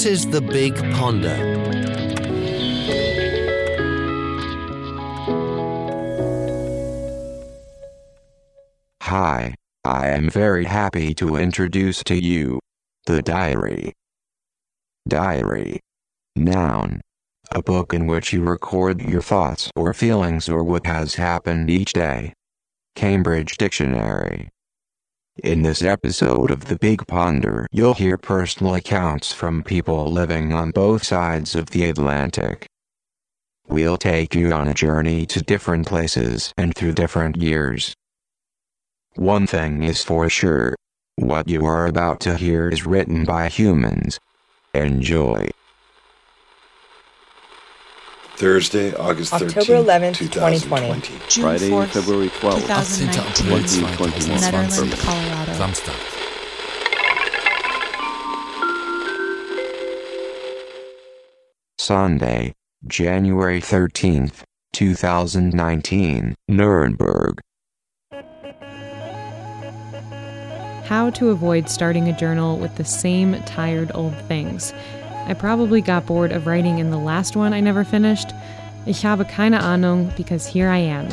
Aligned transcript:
This 0.00 0.24
is 0.24 0.30
The 0.30 0.40
Big 0.40 0.74
Ponder. 0.94 1.36
Hi, 9.02 9.54
I 9.84 10.08
am 10.08 10.30
very 10.30 10.64
happy 10.64 11.12
to 11.16 11.36
introduce 11.36 12.02
to 12.04 12.14
you 12.14 12.60
the 13.04 13.20
diary. 13.20 13.92
Diary. 15.06 15.80
Noun. 16.34 17.02
A 17.50 17.62
book 17.62 17.92
in 17.92 18.06
which 18.06 18.32
you 18.32 18.42
record 18.42 19.02
your 19.02 19.20
thoughts 19.20 19.70
or 19.76 19.92
feelings 19.92 20.48
or 20.48 20.64
what 20.64 20.86
has 20.86 21.16
happened 21.16 21.68
each 21.68 21.92
day. 21.92 22.32
Cambridge 22.96 23.58
Dictionary. 23.58 24.48
In 25.42 25.62
this 25.62 25.82
episode 25.82 26.50
of 26.50 26.66
The 26.66 26.76
Big 26.76 27.06
Ponder, 27.06 27.66
you'll 27.72 27.94
hear 27.94 28.18
personal 28.18 28.74
accounts 28.74 29.32
from 29.32 29.62
people 29.62 30.04
living 30.04 30.52
on 30.52 30.70
both 30.70 31.02
sides 31.02 31.54
of 31.54 31.70
the 31.70 31.84
Atlantic. 31.84 32.66
We'll 33.66 33.96
take 33.96 34.34
you 34.34 34.52
on 34.52 34.68
a 34.68 34.74
journey 34.74 35.24
to 35.24 35.40
different 35.40 35.86
places 35.86 36.52
and 36.58 36.74
through 36.74 36.92
different 36.92 37.36
years. 37.36 37.94
One 39.14 39.46
thing 39.46 39.82
is 39.82 40.04
for 40.04 40.28
sure. 40.28 40.76
What 41.16 41.48
you 41.48 41.64
are 41.64 41.86
about 41.86 42.20
to 42.20 42.36
hear 42.36 42.68
is 42.68 42.84
written 42.84 43.24
by 43.24 43.48
humans. 43.48 44.20
Enjoy. 44.74 45.48
Thursday, 48.40 48.94
August 48.94 49.34
13th, 49.34 49.58
October 49.58 49.74
11th, 49.84 50.16
2020. 50.16 51.00
2020. 51.00 51.28
June 51.28 51.42
Friday, 51.42 51.68
4th, 51.68 51.88
February 51.88 52.28
12th. 52.30 52.60
2019. 52.62 53.44
2021. 53.60 54.40
Netherlands, 54.40 55.02
Colorado. 55.02 55.52
Samstag. 55.52 55.94
Sunday, 61.78 62.54
January 62.86 63.60
13th, 63.60 64.42
2019, 64.72 66.34
Nuremberg. 66.48 67.40
How 70.86 71.10
to 71.10 71.28
avoid 71.28 71.68
starting 71.68 72.08
a 72.08 72.18
journal 72.18 72.56
with 72.56 72.74
the 72.76 72.86
same 72.86 73.34
tired 73.42 73.92
old 73.94 74.16
things. 74.22 74.72
I 75.26 75.34
probably 75.34 75.80
got 75.80 76.06
bored 76.06 76.32
of 76.32 76.46
writing 76.46 76.78
in 76.78 76.90
the 76.90 76.98
last 76.98 77.36
one 77.36 77.52
I 77.52 77.60
never 77.60 77.84
finished. 77.84 78.32
Ich 78.86 79.02
habe 79.02 79.28
keine 79.28 79.60
Ahnung 79.60 80.14
because 80.16 80.46
here 80.46 80.68
I 80.68 80.78
am. 80.78 81.08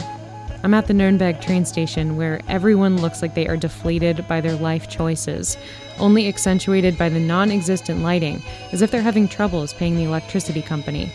I'm 0.64 0.74
at 0.74 0.88
the 0.88 0.94
Nürnberg 0.94 1.40
train 1.40 1.66
station 1.66 2.18
where 2.18 2.42
everyone 2.48 3.02
looks 3.02 3.22
like 3.22 3.36
they 3.36 3.48
are 3.48 3.58
deflated 3.58 4.28
by 4.28 4.42
their 4.42 4.56
life 4.56 4.90
choices, 4.90 5.58
only 6.00 6.28
accentuated 6.28 6.98
by 6.98 7.10
the 7.10 7.20
non 7.20 7.52
existent 7.52 8.02
lighting, 8.02 8.42
as 8.72 8.82
if 8.82 8.90
they're 8.90 9.02
having 9.02 9.28
troubles 9.28 9.74
paying 9.74 9.96
the 9.96 10.06
electricity 10.06 10.62
company. 10.62 11.12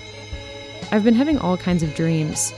I've 0.93 1.05
been 1.05 1.15
having 1.15 1.39
all 1.39 1.56
kinds 1.56 1.83
of 1.83 1.95
dreams. 1.95 2.55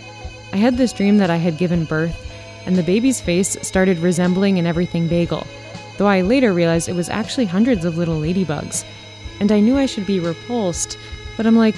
I 0.52 0.56
had 0.56 0.76
this 0.76 0.92
dream 0.92 1.18
that 1.18 1.30
I 1.30 1.36
had 1.36 1.56
given 1.56 1.84
birth, 1.84 2.30
and 2.66 2.76
the 2.76 2.82
baby's 2.82 3.20
face 3.20 3.56
started 3.62 3.98
resembling 3.98 4.58
an 4.58 4.66
everything 4.66 5.08
bagel, 5.08 5.46
though 5.96 6.06
I 6.06 6.20
later 6.20 6.52
realized 6.52 6.88
it 6.88 6.94
was 6.94 7.08
actually 7.08 7.46
hundreds 7.46 7.84
of 7.84 7.96
little 7.96 8.20
ladybugs. 8.20 8.84
And 9.40 9.50
I 9.50 9.60
knew 9.60 9.76
I 9.76 9.86
should 9.86 10.06
be 10.06 10.20
repulsed, 10.20 10.98
but 11.36 11.46
I'm 11.46 11.56
like, 11.56 11.76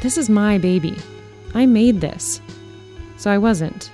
this 0.00 0.16
is 0.16 0.28
my 0.28 0.58
baby. 0.58 0.96
I 1.54 1.66
made 1.66 2.00
this. 2.00 2.40
So 3.16 3.30
I 3.30 3.38
wasn't. 3.38 3.90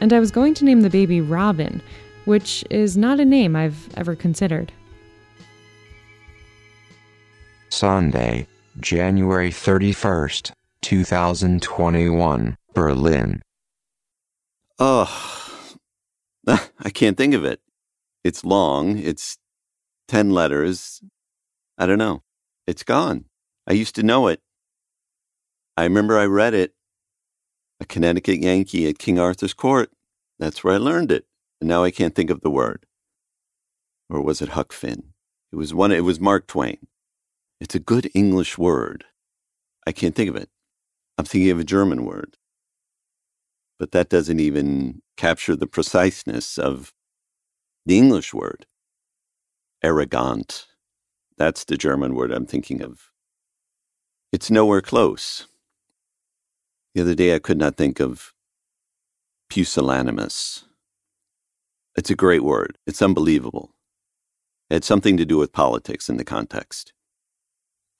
And 0.00 0.12
I 0.12 0.20
was 0.20 0.30
going 0.30 0.54
to 0.54 0.64
name 0.64 0.80
the 0.80 0.90
baby 0.90 1.20
Robin, 1.20 1.82
which 2.24 2.64
is 2.70 2.96
not 2.96 3.20
a 3.20 3.24
name 3.24 3.56
I've 3.56 3.88
ever 3.96 4.14
considered. 4.14 4.72
Sunday, 7.70 8.46
January 8.80 9.50
31st, 9.50 10.52
2021, 10.82 12.56
Berlin. 12.74 13.42
Oh, 14.78 15.76
I 16.46 16.90
can't 16.90 17.16
think 17.16 17.34
of 17.34 17.44
it. 17.44 17.60
It's 18.24 18.44
long. 18.44 18.98
It's 18.98 19.38
10 20.08 20.30
letters. 20.30 21.00
I 21.78 21.86
don't 21.86 21.98
know. 21.98 22.22
It's 22.66 22.82
gone. 22.82 23.26
I 23.66 23.72
used 23.72 23.94
to 23.96 24.02
know 24.02 24.28
it. 24.28 24.40
I 25.76 25.84
remember 25.84 26.18
I 26.18 26.24
read 26.26 26.54
it. 26.54 26.74
A 27.80 27.86
Connecticut 27.86 28.40
Yankee 28.40 28.88
at 28.88 28.98
King 28.98 29.18
Arthur's 29.18 29.54
Court. 29.54 29.90
That's 30.38 30.62
where 30.62 30.74
I 30.74 30.78
learned 30.78 31.10
it. 31.10 31.24
And 31.60 31.68
now 31.68 31.84
I 31.84 31.90
can't 31.90 32.14
think 32.14 32.30
of 32.30 32.40
the 32.40 32.50
word. 32.50 32.86
Or 34.08 34.20
was 34.20 34.42
it 34.42 34.50
Huck 34.50 34.72
Finn? 34.72 35.12
It 35.52 35.56
was 35.56 35.72
one, 35.72 35.92
it 35.92 36.04
was 36.04 36.20
Mark 36.20 36.46
Twain. 36.46 36.78
It's 37.60 37.74
a 37.74 37.80
good 37.80 38.10
English 38.14 38.58
word. 38.58 39.04
I 39.86 39.92
can't 39.92 40.14
think 40.14 40.30
of 40.30 40.36
it. 40.36 40.48
I'm 41.18 41.24
thinking 41.24 41.50
of 41.50 41.60
a 41.60 41.64
German 41.64 42.04
word. 42.04 42.36
But 43.78 43.92
that 43.92 44.08
doesn't 44.08 44.40
even 44.40 45.02
capture 45.16 45.56
the 45.56 45.66
preciseness 45.66 46.58
of 46.58 46.92
the 47.86 47.98
English 47.98 48.32
word. 48.34 48.66
Arrogant. 49.82 50.66
That's 51.40 51.64
the 51.64 51.78
German 51.78 52.14
word 52.14 52.32
I'm 52.32 52.44
thinking 52.44 52.82
of. 52.82 53.12
It's 54.30 54.50
nowhere 54.50 54.82
close. 54.82 55.46
The 56.94 57.00
other 57.00 57.14
day 57.14 57.34
I 57.34 57.38
could 57.38 57.56
not 57.56 57.78
think 57.78 57.98
of 57.98 58.34
pusillanimous. 59.48 60.64
It's 61.96 62.10
a 62.10 62.14
great 62.14 62.44
word. 62.44 62.76
It's 62.86 63.00
unbelievable. 63.00 63.70
It 64.68 64.74
had 64.74 64.84
something 64.84 65.16
to 65.16 65.24
do 65.24 65.38
with 65.38 65.50
politics 65.50 66.10
in 66.10 66.18
the 66.18 66.26
context. 66.26 66.92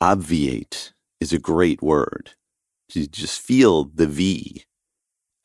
Obviate 0.02 0.92
is 1.18 1.32
a 1.32 1.38
great 1.38 1.80
word. 1.80 2.34
You 2.92 3.06
just 3.06 3.40
feel 3.40 3.84
the 3.84 4.06
V. 4.06 4.64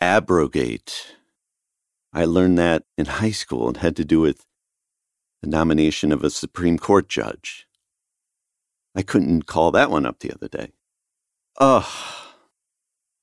Abrogate. 0.02 1.16
I 2.12 2.26
learned 2.26 2.58
that 2.58 2.84
in 2.98 3.06
high 3.06 3.32
school. 3.32 3.70
It 3.70 3.78
had 3.78 3.96
to 3.96 4.04
do 4.04 4.20
with 4.20 4.46
the 5.42 5.48
nomination 5.48 6.12
of 6.12 6.26
a 6.26 6.30
Supreme 6.30 6.78
Court 6.78 7.08
judge. 7.08 7.65
I 8.96 9.02
couldn't 9.02 9.46
call 9.46 9.72
that 9.72 9.92
one 9.92 10.06
up 10.06 10.20
the 10.20 10.32
other 10.32 10.48
day. 10.48 10.72
Ugh. 11.60 11.84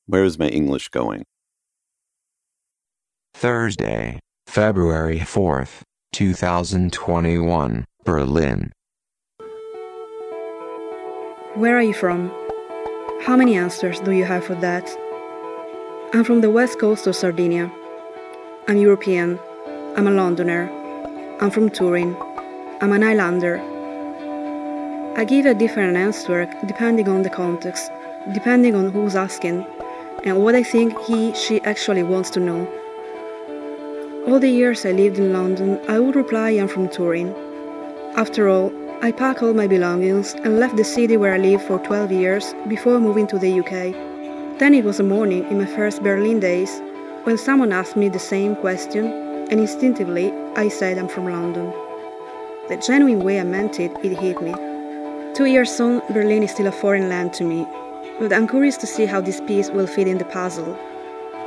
Where 0.07 0.25
is 0.25 0.39
my 0.39 0.49
English 0.49 0.89
going? 0.89 1.25
Thursday, 3.33 4.21
February 4.47 5.21
4th, 5.21 5.83
2021, 6.13 7.87
Berlin. 8.05 8.73
Where 11.55 11.77
are 11.77 11.83
you 11.83 11.95
from? 11.95 12.31
How 13.23 13.37
many 13.37 13.57
answers 13.57 14.01
do 14.01 14.13
you 14.13 14.25
have 14.25 14.45
for 14.45 14.55
that? 14.57 14.91
I'm 16.13 16.25
from 16.25 16.43
the 16.43 16.51
west 16.51 16.79
coast 16.79 17.07
of 17.07 17.17
Sardinia. 17.17 17.73
I'm 18.69 18.77
European. 18.77 19.39
I'm 19.97 20.07
a 20.07 20.11
Londoner. 20.11 20.71
I'm 21.41 21.51
from 21.51 21.71
Turin. 21.71 22.15
I'm 22.81 22.93
an 22.93 23.03
Islander. 23.03 23.72
I 25.15 25.25
give 25.27 25.45
a 25.45 25.53
different 25.53 25.95
answer 25.99 26.51
depending 26.67 27.07
on 27.07 27.23
the 27.23 27.29
context, 27.29 27.93
depending 28.33 28.75
on 28.75 28.91
who's 28.91 29.15
asking, 29.15 29.67
and 30.25 30.43
what 30.43 30.55
I 30.55 30.63
think 30.63 30.99
he, 31.03 31.35
she 31.35 31.61
actually 31.65 32.03
wants 32.03 32.31
to 32.31 32.41
know. 32.41 32.67
All 34.27 34.41
the 34.41 34.49
years 34.49 34.87
I 34.87 34.93
lived 34.93 35.19
in 35.19 35.35
London, 35.35 35.79
I 35.87 35.99
would 35.99 36.17
reply 36.17 36.53
I'm 36.53 36.67
from 36.67 36.89
Turin. 36.89 37.35
After 38.17 38.49
all, 38.49 38.73
I 39.03 39.13
packed 39.13 39.43
all 39.43 39.53
my 39.53 39.67
belongings 39.67 40.33
and 40.33 40.59
left 40.59 40.79
the 40.79 40.85
city 40.85 41.19
where 41.19 41.35
I 41.35 41.39
lived 41.39 41.65
for 41.65 41.79
12 41.79 42.11
years 42.11 42.55
before 42.67 42.99
moving 42.99 43.27
to 43.27 43.39
the 43.39 43.61
UK. 43.61 44.59
Then 44.59 44.73
it 44.73 44.85
was 44.85 44.99
a 44.99 45.03
morning 45.05 45.45
in 45.51 45.59
my 45.59 45.67
first 45.67 46.03
Berlin 46.03 46.41
days 46.41 46.81
when 47.25 47.37
someone 47.37 47.71
asked 47.71 47.97
me 47.97 48.09
the 48.09 48.19
same 48.19 48.57
question, 48.57 49.05
and 49.51 49.61
instinctively 49.61 50.33
I 50.57 50.69
said 50.69 50.97
I'm 50.97 51.09
from 51.09 51.27
London. 51.29 51.71
The 52.69 52.79
genuine 52.79 53.21
way 53.21 53.41
I 53.41 53.45
meant 53.45 53.79
it, 53.79 53.93
it 54.03 54.19
hit 54.19 54.41
me. 54.41 54.72
Two 55.35 55.47
years 55.47 55.81
on, 55.81 56.03
Berlin 56.13 56.43
is 56.43 56.51
still 56.51 56.67
a 56.67 56.73
foreign 56.73 57.09
land 57.09 57.33
to 57.35 57.45
me, 57.45 57.67
but 58.21 58.35
I'm 58.35 58.47
curious 58.47 58.77
to 58.77 58.87
see 58.87 59.07
how 59.07 59.23
this 59.23 59.41
piece 59.41 59.71
will 59.71 59.87
fit 59.87 60.07
in 60.07 60.19
the 60.19 60.27
puzzle. 60.27 60.79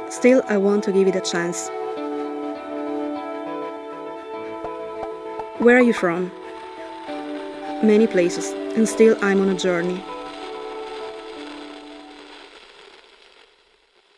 Still, 0.09 0.41
I 0.47 0.57
want 0.57 0.83
to 0.85 0.91
give 0.91 1.07
it 1.07 1.15
a 1.15 1.21
chance. 1.21 1.69
Where 5.59 5.77
are 5.77 5.83
you 5.83 5.93
from? 5.93 6.31
Many 7.83 8.07
places, 8.07 8.53
and 8.75 8.89
still 8.89 9.15
I'm 9.21 9.39
on 9.39 9.49
a 9.49 9.55
journey. 9.55 10.03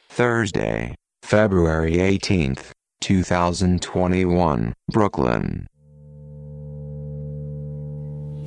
Thursday, 0.07 0.95
February 1.23 1.97
18th, 1.97 2.71
2021, 3.01 4.73
Brooklyn. 4.89 5.67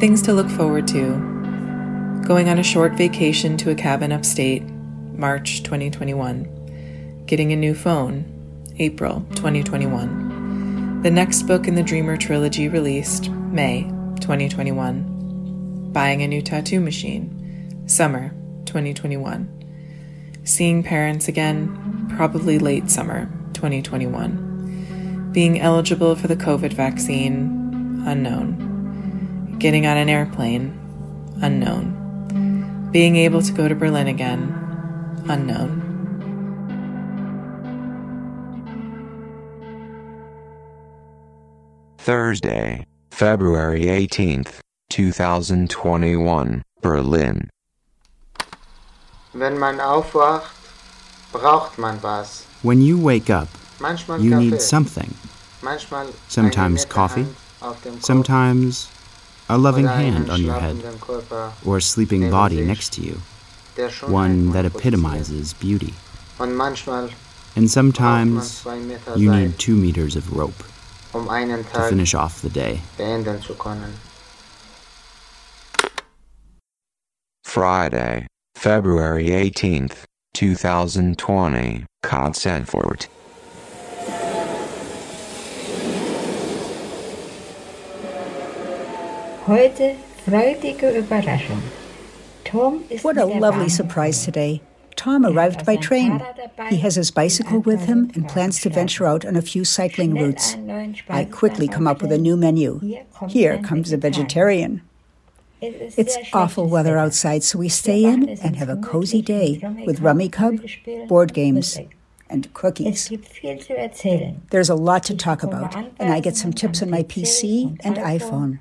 Things 0.01 0.23
to 0.23 0.33
look 0.33 0.49
forward 0.49 0.89
to. 0.89 2.23
Going 2.27 2.49
on 2.49 2.59
a 2.59 2.63
short 2.63 2.95
vacation 2.95 3.59
to 3.59 3.69
a 3.69 3.75
cabin 3.75 4.13
upstate, 4.13 4.63
March 4.63 5.63
2021. 5.63 7.25
Getting 7.27 7.53
a 7.53 7.57
new 7.57 7.75
phone, 7.75 8.25
April 8.79 9.27
2021. 9.35 11.03
The 11.03 11.11
next 11.11 11.43
book 11.43 11.69
in 11.69 11.75
the 11.75 11.83
Dreamer 11.83 12.17
trilogy 12.17 12.67
released, 12.67 13.29
May 13.29 13.83
2021. 14.23 15.91
Buying 15.93 16.23
a 16.23 16.29
new 16.29 16.41
tattoo 16.41 16.81
machine, 16.81 17.85
Summer 17.87 18.31
2021. 18.65 20.41
Seeing 20.45 20.83
parents 20.83 21.29
again, 21.29 22.11
probably 22.17 22.59
late 22.59 22.89
summer 22.89 23.27
2021. 23.53 25.29
Being 25.33 25.61
eligible 25.61 26.17
for 26.17 26.27
the 26.27 26.37
COVID 26.37 26.73
vaccine, 26.73 28.03
unknown. 28.07 28.70
Getting 29.61 29.87
on 29.87 29.99
an 29.99 30.09
airplane, 30.09 30.73
unknown. 31.43 32.89
Being 32.93 33.17
able 33.17 33.43
to 33.43 33.53
go 33.53 33.69
to 33.69 33.75
Berlin 33.75 34.07
again, 34.07 34.55
unknown. 35.29 35.83
Thursday, 41.99 42.87
February 43.11 43.83
18th, 43.83 44.61
2021, 44.89 46.63
Berlin. 46.81 47.51
Wenn 49.35 49.59
man 49.59 49.79
aufwacht, 49.79 50.55
braucht 51.33 51.79
man 51.79 52.01
was. 52.01 52.47
When 52.63 52.81
you 52.81 52.99
wake 52.99 53.29
up, 53.29 53.49
Manchmal 53.79 54.23
you 54.23 54.31
Kaffee, 54.31 54.45
need 54.53 54.63
something. 54.63 55.15
manchmal 55.61 56.07
Sometimes 56.29 56.87
coffee, 56.87 57.25
Hand 57.25 57.37
Kopf 57.61 58.03
Sometimes 58.03 58.89
a 59.55 59.59
loving 59.59 59.87
hand 59.87 60.31
on 60.31 60.41
your 60.43 60.59
head, 60.59 60.77
or 61.65 61.79
a 61.79 61.83
sleeping 61.83 62.31
body 62.31 62.61
next 62.63 62.93
to 62.95 63.03
you, 63.03 63.21
one 64.07 64.53
that 64.53 64.65
epitomizes 64.65 65.55
beauty. 65.55 65.95
And 67.57 67.69
sometimes 67.69 68.65
you 69.17 69.31
need 69.31 69.59
two 69.59 69.75
meters 69.75 70.17
of 70.17 70.37
rope 70.37 70.63
um 71.15 71.27
to 71.27 71.89
finish 71.89 72.15
off 72.15 72.43
the 72.43 72.49
day. 72.49 72.81
beenden 72.97 73.43
zu 73.43 73.55
können. 73.55 73.95
Friday, 77.45 78.29
February 78.55 79.31
18th, 79.31 80.05
2020, 80.35 81.85
Katzenfurt. 82.05 83.09
Heute 89.47 89.97
freudige 90.25 90.99
Überraschung. 90.99 91.63
Tom 92.45 92.85
What 93.03 93.17
a 93.17 93.25
lovely 93.25 93.69
surprise 93.71 94.25
today. 94.25 94.61
Tom 94.97 95.25
arrived 95.25 95.65
by 95.65 95.77
train. 95.77 96.21
He 96.69 96.77
has 96.79 96.97
his 96.97 97.11
bicycle 97.11 97.61
with 97.61 97.87
him 97.87 98.11
and 98.15 98.29
plans 98.29 98.61
to 98.61 98.69
venture 98.69 99.07
out 99.07 99.25
on 99.25 99.37
a 99.37 99.43
few 99.43 99.65
cycling 99.65 100.15
routes. 100.15 100.57
I 101.09 101.25
quickly 101.25 101.69
come 101.69 101.87
up 101.87 102.03
with 102.03 102.13
a 102.13 102.19
new 102.19 102.37
menu. 102.37 102.81
Here 103.29 103.59
comes 103.63 103.93
a 103.93 103.97
vegetarian. 103.97 104.83
It's 105.63 106.19
awful 106.35 106.67
weather 106.67 106.99
outside, 106.99 107.43
so 107.43 107.59
we 107.59 107.71
stay 107.71 108.05
in 108.05 108.29
and 108.43 108.57
have 108.57 108.69
a 108.69 108.77
cozy 108.77 109.23
day 109.23 109.61
with 109.87 110.01
Rummikub, 110.01 111.09
board 111.09 111.33
games, 111.33 111.79
and 112.29 112.53
cookies. 112.53 113.09
gibt 113.09 113.29
viel 113.29 113.59
zu 113.59 113.75
erzählen. 113.75 114.41
There's 114.51 114.71
a 114.71 114.75
lot 114.75 115.03
to 115.05 115.17
talk 115.17 115.43
about, 115.43 115.75
and 115.99 116.13
I 116.13 116.21
get 116.21 116.37
some 116.37 116.53
tips 116.53 116.83
on 116.83 116.91
my 116.91 117.03
PC 117.03 117.79
and 117.85 117.97
iPhone. 117.97 118.59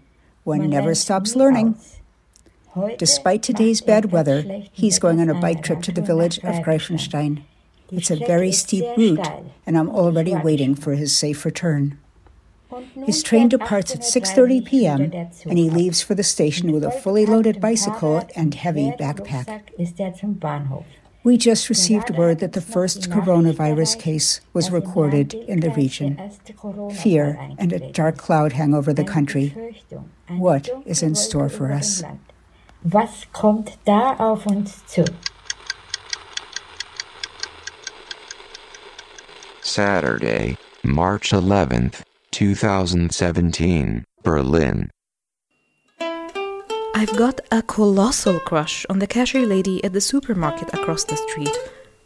One 0.50 0.68
never 0.68 0.96
stops 0.96 1.36
learning. 1.36 1.76
Despite 2.98 3.44
today's 3.44 3.84
er 3.84 3.86
bad 3.86 4.12
weather, 4.12 4.40
he's 4.72 4.98
going 4.98 5.22
on 5.22 5.30
a 5.30 5.40
bike 5.40 5.62
trip 5.62 5.84
to 5.84 5.92
the 5.92 6.02
village 6.02 6.40
of 6.40 6.66
Greifenstein. 6.66 7.44
It's 7.92 8.10
a 8.10 8.16
very 8.16 8.52
steep 8.52 8.86
route, 8.98 9.28
and 9.68 9.78
I'm 9.78 9.92
already 9.92 10.36
waiting 10.36 10.74
for 10.74 10.96
his 10.96 11.16
safe 11.16 11.46
return. 11.46 12.00
His 13.06 13.22
train 13.22 13.48
departs 13.48 13.94
at 13.94 14.02
6:30 14.02 14.66
p.m. 14.66 15.00
wieder 15.00 15.10
der 15.10 15.32
Zug 15.32 15.50
and 15.50 15.60
he 15.60 15.70
leaves 15.70 16.02
for 16.02 16.16
the 16.16 16.24
station 16.24 16.72
with 16.72 16.84
a 16.84 16.98
fully 17.04 17.28
loaded 17.28 17.62
bicycle 17.62 18.24
and 18.36 18.56
heavy 18.56 18.92
backpack. 18.98 19.70
Rucksack 21.30 21.52
ist 21.52 21.66
zum 21.66 21.70
Bahnhof. 21.70 21.70
We 21.70 21.70
just 21.70 21.70
received 21.70 22.18
word 22.18 22.40
that 22.40 22.54
the 22.54 22.62
first 22.62 23.10
coronavirus 23.10 24.00
case 24.00 24.42
was 24.54 24.72
recorded 24.72 25.34
in 25.34 25.60
the 25.60 25.70
region. 25.70 26.18
Fear 26.92 27.38
and 27.58 27.72
a 27.72 27.92
dark 27.92 28.18
cloud 28.18 28.54
hang 28.54 28.74
over 28.74 28.94
the 28.94 29.04
country. 29.04 29.54
What 30.28 30.70
is 30.86 31.04
in 31.04 31.16
store 31.16 31.50
for 31.50 31.72
us? 31.72 32.04
Was 32.84 33.26
kommt 33.34 33.78
da 33.86 34.16
auf 34.18 34.48
uns 34.48 34.84
zu? 34.88 35.06
Saturday, 39.62 40.58
March 40.84 41.32
11th, 41.32 42.02
2017, 42.32 44.04
Berlin. 44.24 44.90
I've 46.96 47.16
got 47.16 47.40
a 47.52 47.62
colossal 47.62 48.40
crush 48.40 48.86
on 48.90 49.00
the 49.00 49.08
cashier 49.08 49.46
lady 49.46 49.84
at 49.84 49.94
the 49.94 50.02
supermarket 50.02 50.74
across 50.74 51.04
the 51.04 51.18
street. 51.18 51.56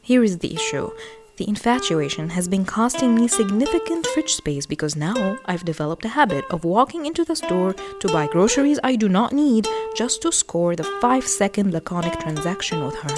Here 0.02 0.24
is 0.24 0.40
the 0.40 0.54
issue. 0.54 0.92
The 1.38 1.48
infatuation 1.48 2.30
has 2.30 2.48
been 2.48 2.66
costing 2.66 3.16
me 3.16 3.28
significant 3.28 4.06
fridge 4.08 4.34
space 4.34 4.66
because 4.66 4.96
now 4.96 5.38
I've 5.46 5.64
developed 5.64 6.06
a 6.06 6.10
habit 6.10 6.46
of 6.52 6.66
walking 6.66 7.06
into 7.06 7.24
the 7.24 7.36
store 7.36 7.74
to 7.74 8.08
buy 8.10 8.28
groceries 8.28 8.80
I 8.84 8.96
do 8.96 9.08
not 9.08 9.32
need 9.32 9.68
just 9.96 10.22
to 10.24 10.32
score 10.32 10.76
the 10.76 10.84
5 10.84 11.26
second 11.26 11.74
laconic 11.74 12.20
transaction 12.20 12.86
with 12.86 12.96
her. 12.96 13.16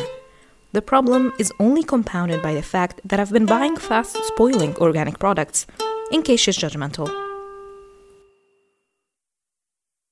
The 0.72 0.84
problem 0.84 1.34
is 1.40 1.52
only 1.60 1.84
compounded 1.84 2.42
by 2.42 2.54
the 2.54 2.62
fact 2.62 3.02
that 3.06 3.20
I've 3.20 3.32
been 3.32 3.48
buying 3.48 3.76
fast 3.76 4.18
spoiling 4.26 4.76
organic 4.78 5.20
products, 5.20 5.66
in 6.12 6.22
case 6.22 6.42
she's 6.42 6.58
judgmental. 6.58 7.10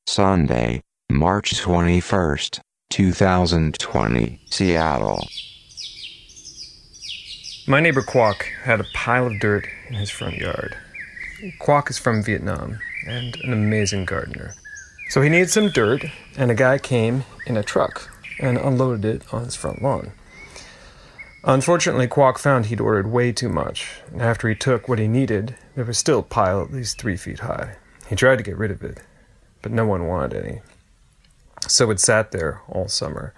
Sunday, 0.08 0.82
March 1.14 1.54
21st, 1.54 2.60
2020, 2.90 4.42
Seattle. 4.50 5.28
My 7.68 7.80
neighbor 7.80 8.02
Quoc 8.02 8.42
had 8.64 8.80
a 8.80 8.86
pile 8.96 9.28
of 9.28 9.40
dirt 9.40 9.68
in 9.90 9.94
his 9.94 10.10
front 10.10 10.38
yard. 10.38 10.76
Quoc 11.62 11.92
is 11.92 12.00
from 12.00 12.24
Vietnam 12.24 12.80
and 13.08 13.36
an 13.44 13.54
amazing 13.54 14.06
gardener. 14.06 14.56
So 15.10 15.22
he 15.22 15.30
needed 15.30 15.52
some 15.52 15.70
dirt, 15.70 16.04
and 16.36 16.50
a 16.50 16.56
guy 16.56 16.80
came 16.80 17.26
in 17.46 17.58
a 17.58 17.64
truck 17.64 18.10
and 18.40 18.58
unloaded 18.58 19.06
it 19.06 19.32
on 19.32 19.46
his 19.46 19.56
front 19.56 19.84
lawn. 19.84 20.14
Unfortunately, 21.44 22.08
Quoc 22.08 22.40
found 22.40 22.66
he'd 22.66 22.82
ordered 22.82 23.12
way 23.12 23.32
too 23.32 23.50
much, 23.50 24.02
and 24.12 24.24
after 24.24 24.50
he 24.50 24.56
took 24.56 24.90
what 24.90 24.98
he 24.98 25.08
needed, 25.08 25.58
there 25.76 25.86
was 25.86 26.00
still 26.00 26.20
a 26.20 26.24
pile 26.24 26.60
at 26.64 26.74
least 26.74 27.00
three 27.00 27.18
feet 27.18 27.42
high. 27.42 27.76
He 28.08 28.16
tried 28.16 28.38
to 28.38 28.44
get 28.44 28.58
rid 28.58 28.72
of 28.72 28.82
it, 28.82 29.00
but 29.62 29.72
no 29.72 29.86
one 29.86 30.08
wanted 30.08 30.44
any. 30.44 30.62
So 31.68 31.90
it 31.92 32.00
sat 32.00 32.32
there 32.32 32.62
all 32.68 32.88
summer. 32.88 33.34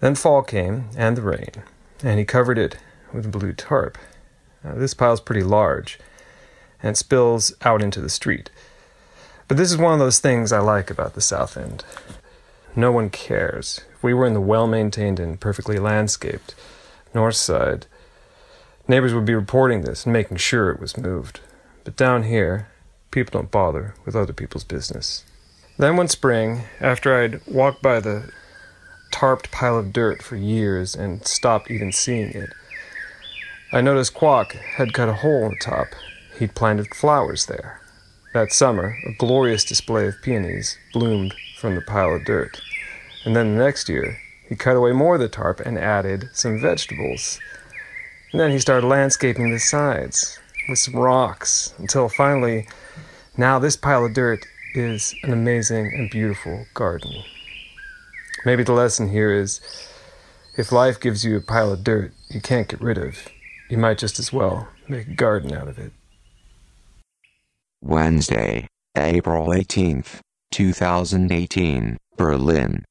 Then 0.00 0.14
fall 0.14 0.42
came, 0.42 0.90
and 0.96 1.16
the 1.16 1.22
rain, 1.22 1.62
and 2.02 2.18
he 2.18 2.24
covered 2.24 2.58
it 2.58 2.76
with 3.12 3.32
blue 3.32 3.52
tarp. 3.52 3.96
Now, 4.62 4.74
this 4.74 4.94
pile's 4.94 5.20
pretty 5.20 5.42
large, 5.42 5.98
and 6.82 6.90
it 6.90 6.98
spills 6.98 7.54
out 7.62 7.82
into 7.82 8.00
the 8.00 8.10
street. 8.10 8.50
But 9.48 9.56
this 9.56 9.70
is 9.70 9.78
one 9.78 9.92
of 9.92 9.98
those 9.98 10.18
things 10.18 10.52
I 10.52 10.58
like 10.58 10.90
about 10.90 11.14
the 11.14 11.20
South 11.20 11.56
End. 11.56 11.84
No 12.74 12.92
one 12.92 13.08
cares. 13.08 13.80
If 13.94 14.02
we 14.02 14.12
were 14.12 14.26
in 14.26 14.34
the 14.34 14.40
well 14.40 14.66
maintained 14.66 15.20
and 15.20 15.40
perfectly 15.40 15.78
landscaped 15.78 16.54
north 17.14 17.36
side, 17.36 17.86
neighbors 18.86 19.14
would 19.14 19.24
be 19.24 19.34
reporting 19.34 19.82
this 19.82 20.04
and 20.04 20.12
making 20.12 20.36
sure 20.36 20.70
it 20.70 20.80
was 20.80 20.98
moved. 20.98 21.40
But 21.84 21.96
down 21.96 22.24
here, 22.24 22.68
people 23.10 23.40
don't 23.40 23.50
bother 23.50 23.94
with 24.04 24.14
other 24.14 24.32
people's 24.32 24.64
business. 24.64 25.24
Then 25.78 25.96
one 25.96 26.08
spring, 26.08 26.62
after 26.80 27.22
I'd 27.22 27.46
walked 27.46 27.82
by 27.82 28.00
the 28.00 28.30
tarped 29.12 29.50
pile 29.50 29.78
of 29.78 29.92
dirt 29.92 30.22
for 30.22 30.36
years 30.36 30.94
and 30.94 31.26
stopped 31.26 31.70
even 31.70 31.92
seeing 31.92 32.30
it, 32.30 32.50
I 33.72 33.82
noticed 33.82 34.14
Quoc 34.14 34.52
had 34.52 34.94
cut 34.94 35.10
a 35.10 35.14
hole 35.14 35.44
in 35.44 35.50
the 35.50 35.56
top. 35.60 35.88
He'd 36.38 36.54
planted 36.54 36.94
flowers 36.94 37.46
there. 37.46 37.80
That 38.32 38.52
summer, 38.52 38.96
a 39.06 39.12
glorious 39.18 39.64
display 39.64 40.06
of 40.06 40.22
peonies 40.22 40.78
bloomed 40.94 41.34
from 41.58 41.74
the 41.74 41.82
pile 41.82 42.14
of 42.14 42.24
dirt. 42.24 42.60
And 43.24 43.36
then 43.36 43.56
the 43.56 43.64
next 43.64 43.88
year, 43.88 44.18
he 44.48 44.54
cut 44.54 44.76
away 44.76 44.92
more 44.92 45.16
of 45.16 45.20
the 45.20 45.28
tarp 45.28 45.60
and 45.60 45.78
added 45.78 46.30
some 46.32 46.60
vegetables. 46.60 47.38
And 48.32 48.40
then 48.40 48.50
he 48.50 48.58
started 48.58 48.86
landscaping 48.86 49.50
the 49.50 49.58
sides 49.58 50.38
with 50.68 50.78
some 50.78 50.96
rocks 50.96 51.74
until 51.78 52.08
finally, 52.08 52.66
now 53.36 53.58
this 53.58 53.76
pile 53.76 54.06
of 54.06 54.14
dirt 54.14 54.46
is 54.76 55.14
an 55.22 55.32
amazing 55.32 55.86
and 55.86 56.10
beautiful 56.10 56.66
garden. 56.74 57.12
Maybe 58.44 58.62
the 58.62 58.72
lesson 58.72 59.08
here 59.08 59.32
is 59.32 59.60
if 60.56 60.70
life 60.70 61.00
gives 61.00 61.24
you 61.24 61.36
a 61.36 61.40
pile 61.40 61.72
of 61.72 61.82
dirt 61.82 62.12
you 62.28 62.40
can't 62.40 62.68
get 62.68 62.80
rid 62.80 62.98
of, 62.98 63.28
you 63.68 63.78
might 63.78 63.98
just 63.98 64.18
as 64.18 64.32
well 64.32 64.68
make 64.88 65.08
a 65.08 65.14
garden 65.14 65.52
out 65.52 65.68
of 65.68 65.78
it. 65.78 65.92
Wednesday, 67.82 68.66
April 68.96 69.48
18th, 69.48 70.20
2018, 70.52 71.96
Berlin. 72.16 72.84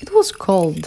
It 0.00 0.12
was 0.12 0.32
cold. 0.32 0.86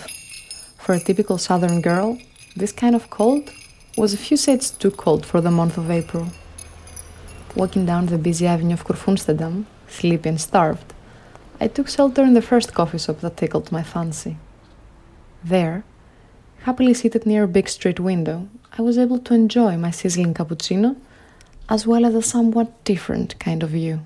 For 0.80 0.94
a 0.94 1.00
typical 1.00 1.38
southern 1.38 1.82
girl, 1.82 2.18
this 2.56 2.72
kind 2.72 2.96
of 2.96 3.10
cold 3.10 3.52
was 3.98 4.14
a 4.14 4.18
few 4.18 4.38
shades 4.38 4.72
too 4.72 4.92
cold 4.92 5.26
for 5.26 5.42
the 5.42 5.52
month 5.52 5.78
of 5.78 5.92
April. 5.92 6.28
Walking 7.56 7.86
down 7.86 8.06
the 8.06 8.18
busy 8.18 8.48
avenue 8.48 8.74
of 8.74 8.86
Kurfürstendamm, 8.86 9.66
sleepy 9.88 10.30
and 10.30 10.40
starved, 10.40 10.94
I 11.60 11.68
took 11.68 11.90
shelter 11.90 12.24
in 12.24 12.34
the 12.34 12.42
first 12.42 12.74
coffee 12.74 12.98
shop 12.98 13.20
that 13.20 13.38
tickled 13.38 13.72
my 13.72 13.84
fancy. 13.84 14.38
There, 15.44 15.84
happily 16.64 16.94
seated 16.94 17.26
near 17.26 17.44
a 17.44 17.48
big 17.48 17.68
street 17.68 18.00
window, 18.00 18.48
I 18.78 18.82
was 18.82 18.98
able 18.98 19.20
to 19.20 19.34
enjoy 19.34 19.76
my 19.78 19.92
sizzling 19.92 20.34
cappuccino 20.34 20.96
as 21.68 21.86
well 21.86 22.06
as 22.06 22.16
a 22.16 22.22
somewhat 22.22 22.84
different 22.84 23.38
kind 23.40 23.64
of 23.64 23.70
view. 23.70 24.02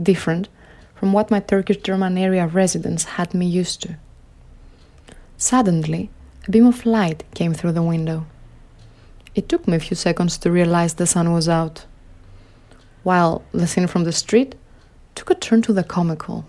Different 0.00 0.48
from 0.94 1.12
what 1.12 1.30
my 1.30 1.40
Turkish 1.40 1.78
German 1.78 2.18
area 2.18 2.46
residence 2.46 3.04
had 3.04 3.34
me 3.34 3.46
used 3.46 3.82
to. 3.82 3.96
Suddenly, 5.36 6.10
a 6.46 6.50
beam 6.50 6.66
of 6.66 6.84
light 6.84 7.24
came 7.34 7.54
through 7.54 7.72
the 7.72 7.82
window. 7.82 8.26
It 9.34 9.48
took 9.48 9.68
me 9.68 9.76
a 9.76 9.80
few 9.80 9.96
seconds 9.96 10.38
to 10.38 10.50
realize 10.50 10.94
the 10.94 11.06
sun 11.06 11.32
was 11.32 11.48
out, 11.48 11.86
while 13.02 13.42
the 13.52 13.66
scene 13.66 13.86
from 13.86 14.04
the 14.04 14.12
street 14.12 14.54
took 15.14 15.30
a 15.30 15.34
turn 15.34 15.62
to 15.62 15.72
the 15.72 15.84
comical. 15.84 16.44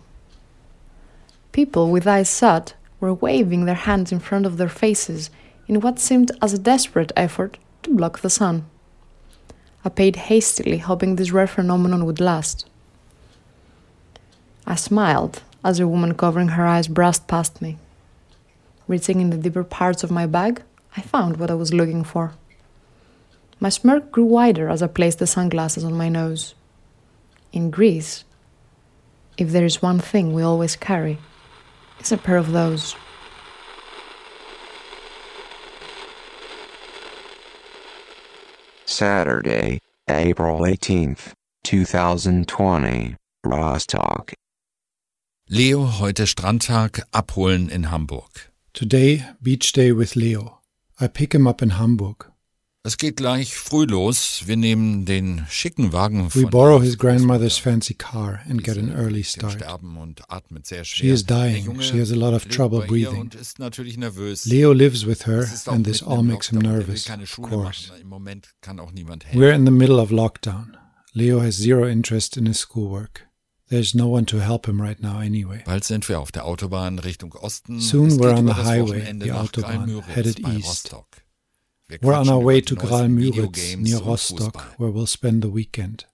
People 1.51 1.89
with 1.89 2.08
eyes 2.08 2.38
shut 2.38 2.74
were 3.00 3.13
waving 3.13 3.65
their 3.65 3.75
hands 3.75 4.12
in 4.12 4.20
front 4.20 4.46
of 4.46 4.58
their 4.58 4.70
faces 4.70 5.29
in 5.68 5.79
what 5.79 6.00
seemed 6.00 6.32
as 6.41 6.53
a 6.53 6.60
desperate 6.60 7.12
effort 7.15 7.58
to 7.84 7.96
block 7.96 8.20
the 8.20 8.29
sun. 8.29 8.65
I 9.84 9.89
paid 9.89 10.15
hastily, 10.15 10.77
hoping 10.79 11.15
this 11.15 11.32
rare 11.32 11.48
phenomenon 11.48 12.06
would 12.06 12.20
last. 12.20 12.65
I 14.68 14.75
smiled 14.75 15.41
as 15.63 15.79
a 15.79 15.88
woman 15.88 16.13
covering 16.13 16.50
her 16.50 16.65
eyes 16.65 16.88
brushed 16.88 17.27
past 17.27 17.62
me. 17.62 17.77
Reaching 18.88 19.22
in 19.22 19.29
the 19.29 19.38
deeper 19.38 19.63
parts 19.63 20.03
of 20.03 20.12
my 20.12 20.25
bag, 20.25 20.62
I 20.98 21.01
found 21.01 21.38
what 21.38 21.51
I 21.51 21.53
was 21.53 21.74
looking 21.74 22.03
for. 22.03 22.34
My 23.61 23.67
smirk 23.69 24.11
grew 24.11 24.23
wider 24.23 24.69
as 24.69 24.81
I 24.81 24.87
placed 24.87 25.19
the 25.19 25.27
sunglasses 25.27 25.83
on 25.83 25.93
my 25.93 26.07
nose. 26.07 26.55
In 27.51 27.69
Greece, 27.69 28.23
if 29.37 29.49
there 29.51 29.65
is 29.65 29.81
one 29.81 29.99
thing 29.99 30.31
we 30.33 30.41
always 30.41 30.77
carry, 30.77 31.17
it's 31.99 32.13
a 32.13 32.17
pair 32.17 32.37
of 32.37 32.53
those. 32.53 32.95
Saturday, 38.85 39.79
April 40.09 40.59
18th, 40.61 41.33
2020, 41.65 43.15
Rostock. 43.43 44.33
Leo 45.49 45.85
heute 45.85 46.25
Strandtag 46.25 47.01
abholen 47.13 47.69
in 47.69 47.83
Hamburg. 47.83 48.47
Today, 48.73 49.25
beach 49.41 49.73
day 49.73 49.91
with 49.91 50.15
Leo. 50.15 50.59
I 50.99 51.07
pick 51.07 51.33
him 51.33 51.47
up 51.47 51.61
in 51.61 51.71
Hamburg. 51.71 52.28
Es 52.89 52.98
geht 52.98 53.17
gleich 53.17 53.55
früh 53.55 53.86
los. 53.86 54.48
Wir 54.48 54.58
nehmen 54.58 55.05
den 55.05 55.46
schicken 55.48 55.93
Wagen 55.93 56.34
We 56.34 56.48
borrow 56.48 56.81
his 56.81 56.98
grandmother's 56.98 57.60
fancy 57.60 57.93
car 57.93 58.41
and 58.50 58.63
get 58.63 58.77
an 58.77 58.91
early 58.91 59.22
start. 59.22 59.63
She 60.86 61.10
is 61.10 61.24
dying. 61.24 61.79
She 61.81 62.00
has 62.00 62.10
a 62.10 62.15
lot 62.15 62.34
of 62.34 62.50
trouble 62.50 62.81
breathing. 62.88 63.29
Leo 64.48 64.74
lives 64.74 65.05
with 65.05 65.27
her, 65.27 65.46
and 65.67 65.86
this 65.86 66.01
all 66.01 66.24
makes 66.24 66.50
him 66.50 66.62
nervous, 66.62 67.08
of 67.08 67.39
course. 67.43 67.91
We're 69.36 69.53
in 69.53 69.65
the 69.65 69.72
middle 69.72 70.00
of 70.00 70.10
lockdown. 70.10 70.75
Leo 71.13 71.41
has 71.41 71.53
zero 71.53 71.88
interest 71.88 72.38
in 72.38 72.48
his 72.48 72.58
schoolwork. 72.58 73.27
There's 73.69 73.93
no 73.93 74.08
one 74.08 74.25
to 74.25 74.39
help 74.39 74.67
him 74.67 74.81
right 74.81 75.00
now 75.00 75.19
anyway. 75.19 75.62
Bald 75.63 75.84
sind 75.84 76.10
wir 76.10 76.19
auf 76.19 76.31
der 76.31 76.43
Autobahn 76.43 76.98
Richtung 76.98 77.34
Osten. 77.34 77.81
Soon 77.81 78.17
we're 78.17 78.34
on 78.34 78.48
the 78.48 78.55
highway, 78.55 79.01
the 79.13 79.29
Autobahn, 79.29 80.01
headed 80.08 80.39
east. 80.39 80.91
We're 82.01 82.13
on 82.13 82.29
our 82.29 82.39
way 82.39 82.62
to 82.62 82.75
Graal-Müritz, 82.75 83.75
near 83.77 83.98
Rostock, 83.98 84.77
where 84.77 84.91
we'll 84.91 85.08
spend 85.08 85.41
the 85.41 85.50
weekend. 85.50 86.05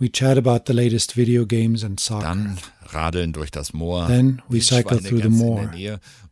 We 0.00 0.08
chat 0.08 0.36
about 0.36 0.66
the 0.66 0.72
latest 0.72 1.12
video 1.12 1.44
games 1.44 1.84
and 1.84 2.00
soccer. 2.00 2.26
Dann 2.26 2.58
radeln 2.86 3.32
durch 3.32 3.52
das 3.52 3.72
Moor. 3.72 4.08
Then 4.08 4.42
we 4.48 4.60
cycle 4.60 4.98
through 4.98 5.20
the 5.20 5.28
moor, 5.28 5.70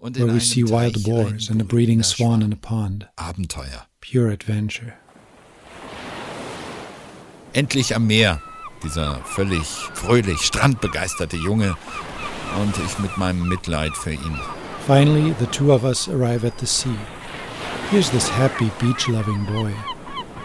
where 0.00 0.26
we 0.26 0.40
see 0.40 0.64
wild 0.64 1.04
boars 1.04 1.50
and 1.50 1.60
a 1.60 1.64
breeding 1.64 2.02
swan 2.02 2.42
in 2.42 2.52
a 2.52 2.56
pond. 2.56 3.06
Abenteuer. 3.16 3.86
Pure 4.00 4.32
adventure. 4.32 4.94
Endlich 7.52 7.94
am 7.94 8.08
Meer. 8.08 8.40
Dieser 8.82 9.22
völlig 9.24 9.66
fröhlich, 9.94 10.40
strandbegeisterte 10.40 11.36
Junge. 11.36 11.76
Und 12.60 12.74
ich 12.84 12.98
mit 12.98 13.16
meinem 13.18 13.48
Mitleid 13.48 13.96
für 13.96 14.14
ihn. 14.14 14.40
Finally, 14.86 15.34
the 15.38 15.46
two 15.46 15.72
of 15.72 15.84
us 15.84 16.08
arrive 16.08 16.44
at 16.44 16.58
the 16.58 16.66
sea. 16.66 16.96
Here's 17.90 18.10
this 18.10 18.28
happy, 18.28 18.70
beach-loving 18.82 19.46
boy, 19.46 19.72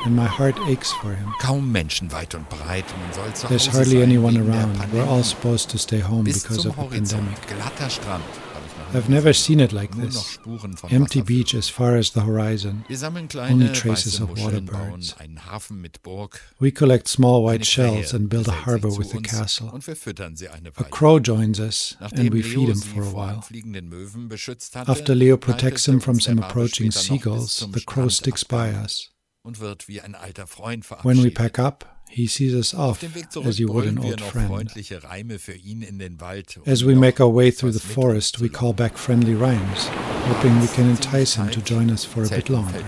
and 0.05 0.15
my 0.15 0.25
heart 0.25 0.57
aches 0.65 0.93
for 0.93 1.13
him. 1.13 1.33
Kaum 1.39 1.73
Menschen 1.73 2.09
weit 2.09 2.35
und 2.35 2.47
breit. 2.49 2.85
Man 2.97 3.13
soll 3.13 3.33
zu 3.33 3.47
There's 3.49 3.67
hardly 3.67 4.01
anyone 4.01 4.37
around. 4.37 4.79
We're 4.93 5.03
all 5.03 5.23
supposed 5.23 5.69
to 5.71 5.77
stay 5.77 5.99
home 5.99 6.23
because 6.23 6.65
of 6.65 6.73
the 6.77 6.83
pandemic. 6.83 7.45
Glatter 7.47 7.89
Strand. 7.89 8.23
Hab 8.93 8.99
ich 9.01 9.09
noch 9.09 9.09
nie 9.09 9.15
I've 9.17 9.23
never 9.23 9.33
seen 9.33 9.59
it 9.59 9.71
like 9.71 9.91
this. 9.99 10.39
Empty 10.89 11.21
beach 11.21 11.55
as 11.55 11.69
far 11.69 11.95
as 11.95 12.11
the 12.13 12.21
horizon. 12.21 12.85
Only 12.89 13.69
traces 13.69 14.19
of 14.21 14.29
water 14.29 14.61
Muscheln, 14.61 14.65
bauen 14.65 14.91
birds. 14.91 15.15
einen 15.19 15.45
Hafen 15.45 15.81
mit 15.81 16.01
Burg. 16.03 16.39
We 16.59 16.71
collect 16.71 17.07
small 17.07 17.43
white 17.43 17.65
shells 17.65 18.13
and 18.13 18.29
build 18.29 18.47
a 18.47 18.65
harbor 18.65 18.89
with 18.97 19.09
zu 19.09 19.17
a 19.17 19.21
castle. 19.21 19.71
Und 19.71 19.85
wir 19.87 19.95
füttern 19.95 20.35
sie 20.35 20.49
eine 20.49 20.69
A 20.75 20.83
crow 20.83 21.19
joins 21.19 21.59
us, 21.59 21.97
and 21.99 22.31
we 22.33 22.43
feed 22.43 22.69
him 22.69 22.81
for 22.81 23.03
a 23.03 23.11
while. 23.13 23.41
fliegenden 23.41 23.89
Möwen 23.89 24.29
beschützt 24.29 24.75
hatte, 24.75 24.91
After 24.91 25.15
Leo 25.15 25.37
protects 25.37 25.87
er 25.87 25.93
him 25.93 26.01
from 26.01 26.19
some 26.19 26.43
approaching 26.43 26.91
später 26.91 27.13
noch 27.13 27.23
bis 27.35 27.57
seagulls, 27.57 27.69
the 27.73 27.85
crow 27.85 28.11
sticks 28.11 28.45
by 28.45 28.73
us. 28.81 29.09
und 29.43 29.59
wird 29.59 29.87
wie 29.87 30.01
ein 30.01 30.15
alter 30.15 30.47
Freund 30.47 30.85
When 31.03 31.23
we 31.23 31.31
pack 31.31 31.59
up, 31.59 31.85
he 32.13 32.27
sees 32.27 32.53
us 32.53 32.73
off 32.73 33.03
as 33.03 33.11
zurück 33.11 33.59
you 33.59 33.67
would 33.67 33.87
an 33.87 33.97
old 33.97 34.21
friend. 34.21 34.47
freundliche 34.47 35.03
Reime 35.03 35.39
für 35.39 35.55
ihn 35.55 35.81
in 35.81 35.97
den 35.97 36.19
Wald. 36.21 36.59
As 36.65 36.83
we 36.85 36.93
make 36.95 37.19
our 37.19 37.33
way 37.33 37.49
through 37.51 37.73
the 37.73 37.79
forest, 37.79 38.39
we 38.39 38.49
call 38.49 38.71
back 38.73 38.97
friendly 38.97 39.33
rhymes, 39.33 39.89
hoping 40.27 40.59
we 40.61 40.67
can 40.67 40.89
entice 40.89 41.35
him 41.35 41.49
to 41.49 41.61
join 41.61 41.89
us 41.89 42.05
for 42.05 42.23
a 42.23 42.29
bit 42.29 42.49
longer. 42.49 42.83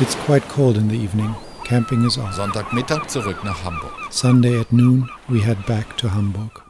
It's 0.00 0.14
quite 0.26 0.46
cold 0.48 0.76
in 0.76 0.88
the 0.88 0.98
evening. 0.98 1.34
Camping 1.64 2.04
is 2.04 2.18
off. 2.18 2.34
Sonntagmittag 2.34 3.08
zurück 3.08 3.42
nach 3.44 3.64
Hamburg. 3.64 4.12
Sunday 4.12 4.60
at 4.60 4.70
noon, 4.72 5.08
we 5.28 5.40
head 5.40 5.64
back 5.66 5.96
to 5.96 6.08
Hamburg. 6.08 6.60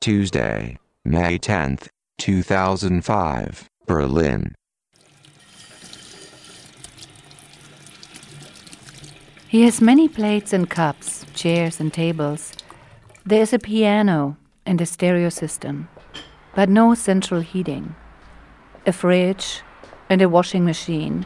Tuesday, 0.00 0.78
May 1.04 1.38
10th, 1.38 1.88
2005, 2.18 3.68
Berlin. 3.86 4.54
He 9.54 9.62
has 9.62 9.80
many 9.80 10.08
plates 10.08 10.52
and 10.52 10.68
cups, 10.68 11.24
chairs 11.32 11.78
and 11.78 11.94
tables. 11.94 12.54
There 13.24 13.40
is 13.40 13.52
a 13.52 13.60
piano 13.60 14.36
and 14.66 14.80
a 14.80 14.84
stereo 14.84 15.28
system, 15.28 15.88
but 16.56 16.68
no 16.68 16.94
central 16.94 17.40
heating. 17.40 17.94
A 18.84 18.92
fridge 18.92 19.62
and 20.10 20.20
a 20.20 20.28
washing 20.28 20.64
machine, 20.64 21.24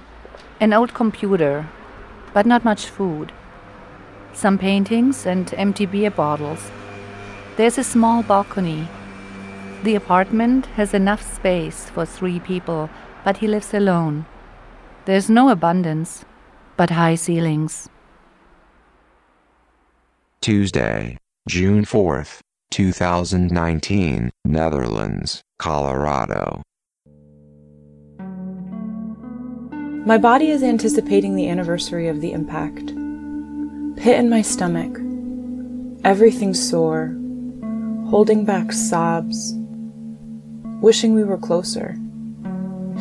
an 0.61 0.75
old 0.75 0.93
computer, 0.93 1.71
but 2.35 2.45
not 2.45 2.67
much 2.67 2.85
food. 2.85 3.33
Some 4.35 4.59
paintings 4.59 5.25
and 5.25 5.55
empty 5.55 5.87
beer 5.87 6.11
bottles. 6.11 6.71
There's 7.57 7.79
a 7.79 7.83
small 7.83 8.23
balcony. 8.23 8.89
The 9.85 9.95
apartment 9.95 10.67
has 10.77 10.93
enough 10.93 11.23
space 11.23 11.89
for 11.89 12.05
three 12.05 12.41
people, 12.41 12.91
but 13.25 13.39
he 13.39 13.49
lives 13.49 13.73
alone. 13.73 14.27
There's 15.07 15.31
no 15.31 15.49
abundance, 15.49 16.27
but 16.77 16.91
high 16.91 17.15
ceilings. 17.15 17.89
Tuesday, 20.41 21.19
June 21.49 21.85
4th, 21.85 22.39
2019, 22.71 24.31
Netherlands, 24.45 25.43
Colorado. 25.59 26.63
My 30.07 30.17
body 30.17 30.51
is 30.51 30.63
anticipating 30.63 31.35
the 31.35 31.49
anniversary 31.49 32.07
of 32.07 32.21
the 32.21 32.31
impact. 32.33 32.87
Pit 33.97 34.19
in 34.19 34.31
my 34.31 34.41
stomach. 34.43 34.97
Everything 36.05 36.55
sore. 36.55 37.09
Holding 38.09 38.45
back 38.45 38.73
sobs. 38.73 39.55
Wishing 40.81 41.15
we 41.15 41.25
were 41.25 41.37
closer. 41.37 41.97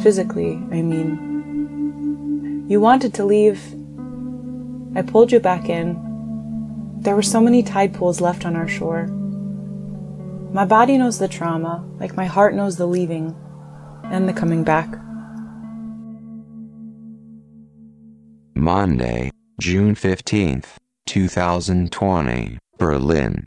Physically, 0.02 0.56
I 0.72 0.82
mean. 0.82 2.66
You 2.68 2.82
wanted 2.82 3.14
to 3.14 3.24
leave. 3.24 3.62
I 4.96 5.04
pulled 5.04 5.32
you 5.32 5.40
back 5.40 5.70
in. 5.70 6.07
There 7.00 7.16
were 7.16 7.22
so 7.22 7.40
many 7.40 7.64
tide 7.64 7.94
pools 7.94 8.20
left 8.20 8.46
on 8.46 8.56
our 8.56 8.68
shore. 8.68 9.08
My 10.52 10.66
body 10.66 10.98
knows 10.98 11.20
the 11.20 11.28
trauma, 11.28 11.88
like 12.00 12.18
my 12.18 12.26
heart 12.26 12.56
knows 12.56 12.78
the 12.78 12.88
leaving 12.88 13.36
and 14.06 14.28
the 14.28 14.34
coming 14.34 14.64
back. 14.64 14.90
Monday, 18.56 19.30
June 19.62 19.94
15th, 19.94 20.78
2020, 21.06 22.58
Berlin. 22.78 23.46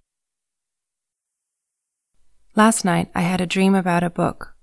Last 2.55 2.85
night 2.85 3.11
I 3.15 3.23
had 3.23 3.41
a 3.41 3.47
dream 3.47 3.75
about 3.75 4.05
a 4.05 4.11
book. 4.11 4.55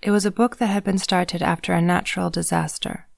It 0.00 0.12
was 0.12 0.24
a 0.24 0.30
book 0.30 0.56
that 0.58 0.68
had 0.68 0.84
been 0.84 0.98
started 0.98 1.42
after 1.42 1.72
a 1.72 1.82
natural 1.82 2.30
disaster. 2.30 3.08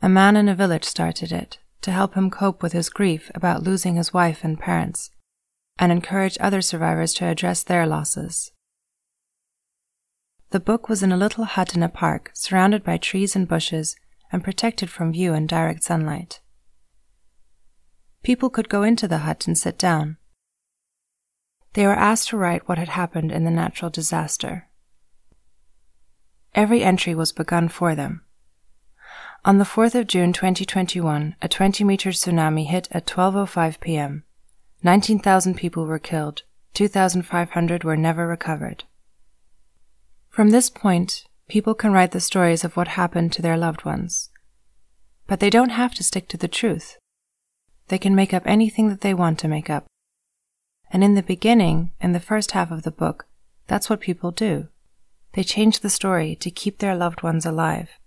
A 0.00 0.08
man 0.08 0.36
in 0.36 0.48
a 0.48 0.54
village 0.54 0.84
started 0.84 1.32
it 1.32 1.58
to 1.82 1.92
help 1.92 2.14
him 2.14 2.30
cope 2.30 2.62
with 2.62 2.72
his 2.72 2.88
grief 2.88 3.30
about 3.34 3.62
losing 3.62 3.96
his 3.96 4.14
wife 4.14 4.44
and 4.44 4.58
parents. 4.58 5.10
and 5.78 5.90
encourage 5.90 6.36
other 6.38 6.60
survivors 6.60 7.14
to 7.14 7.24
address 7.24 7.62
their 7.62 7.86
losses. 7.86 8.52
The 10.50 10.60
book 10.60 10.88
was 10.88 11.02
in 11.02 11.10
a 11.10 11.16
little 11.16 11.44
hut 11.44 11.74
in 11.74 11.82
a 11.82 11.88
park, 11.88 12.30
surrounded 12.34 12.84
by 12.84 12.98
trees 12.98 13.34
and 13.34 13.48
bushes, 13.48 13.96
and 14.30 14.44
protected 14.44 14.90
from 14.90 15.12
view 15.12 15.32
and 15.32 15.48
direct 15.48 15.82
sunlight. 15.82 16.40
People 18.22 18.50
could 18.50 18.68
go 18.68 18.82
into 18.82 19.08
the 19.08 19.18
hut 19.18 19.46
and 19.46 19.56
sit 19.56 19.78
down. 19.78 20.18
They 21.72 21.86
were 21.86 21.94
asked 21.94 22.28
to 22.28 22.36
write 22.36 22.68
what 22.68 22.78
had 22.78 22.90
happened 22.90 23.32
in 23.32 23.44
the 23.44 23.50
natural 23.50 23.90
disaster. 23.90 24.68
Every 26.54 26.84
entry 26.84 27.14
was 27.14 27.32
begun 27.32 27.68
for 27.68 27.94
them. 27.94 28.24
On 29.44 29.58
the 29.58 29.64
4th 29.64 29.96
of 29.96 30.06
June 30.06 30.32
2021, 30.32 31.34
a 31.42 31.48
20 31.48 31.82
meter 31.82 32.10
tsunami 32.10 32.64
hit 32.64 32.86
at 32.92 33.06
12:05 33.06 33.80
p.m. 33.80 34.22
19,000 34.84 35.56
people 35.56 35.84
were 35.84 35.98
killed. 35.98 36.44
2,500 36.74 37.82
were 37.82 37.96
never 37.96 38.28
recovered. 38.28 38.84
From 40.28 40.50
this 40.50 40.70
point, 40.70 41.24
people 41.48 41.74
can 41.74 41.92
write 41.92 42.12
the 42.12 42.20
stories 42.20 42.62
of 42.62 42.76
what 42.76 42.94
happened 42.94 43.32
to 43.32 43.42
their 43.42 43.56
loved 43.56 43.84
ones. 43.84 44.30
But 45.26 45.40
they 45.40 45.50
don't 45.50 45.70
have 45.70 45.92
to 45.94 46.04
stick 46.04 46.28
to 46.28 46.36
the 46.36 46.46
truth. 46.46 46.96
They 47.88 47.98
can 47.98 48.14
make 48.14 48.32
up 48.32 48.46
anything 48.46 48.90
that 48.90 49.00
they 49.00 49.12
want 49.12 49.40
to 49.40 49.48
make 49.48 49.68
up. 49.68 49.86
And 50.92 51.02
in 51.02 51.14
the 51.16 51.22
beginning, 51.22 51.90
in 52.00 52.12
the 52.12 52.20
first 52.20 52.52
half 52.52 52.70
of 52.70 52.84
the 52.84 52.92
book, 52.92 53.26
that's 53.66 53.90
what 53.90 53.98
people 53.98 54.30
do. 54.30 54.68
They 55.32 55.42
change 55.42 55.80
the 55.80 55.90
story 55.90 56.36
to 56.36 56.50
keep 56.52 56.78
their 56.78 56.94
loved 56.94 57.24
ones 57.24 57.44
alive. 57.44 57.98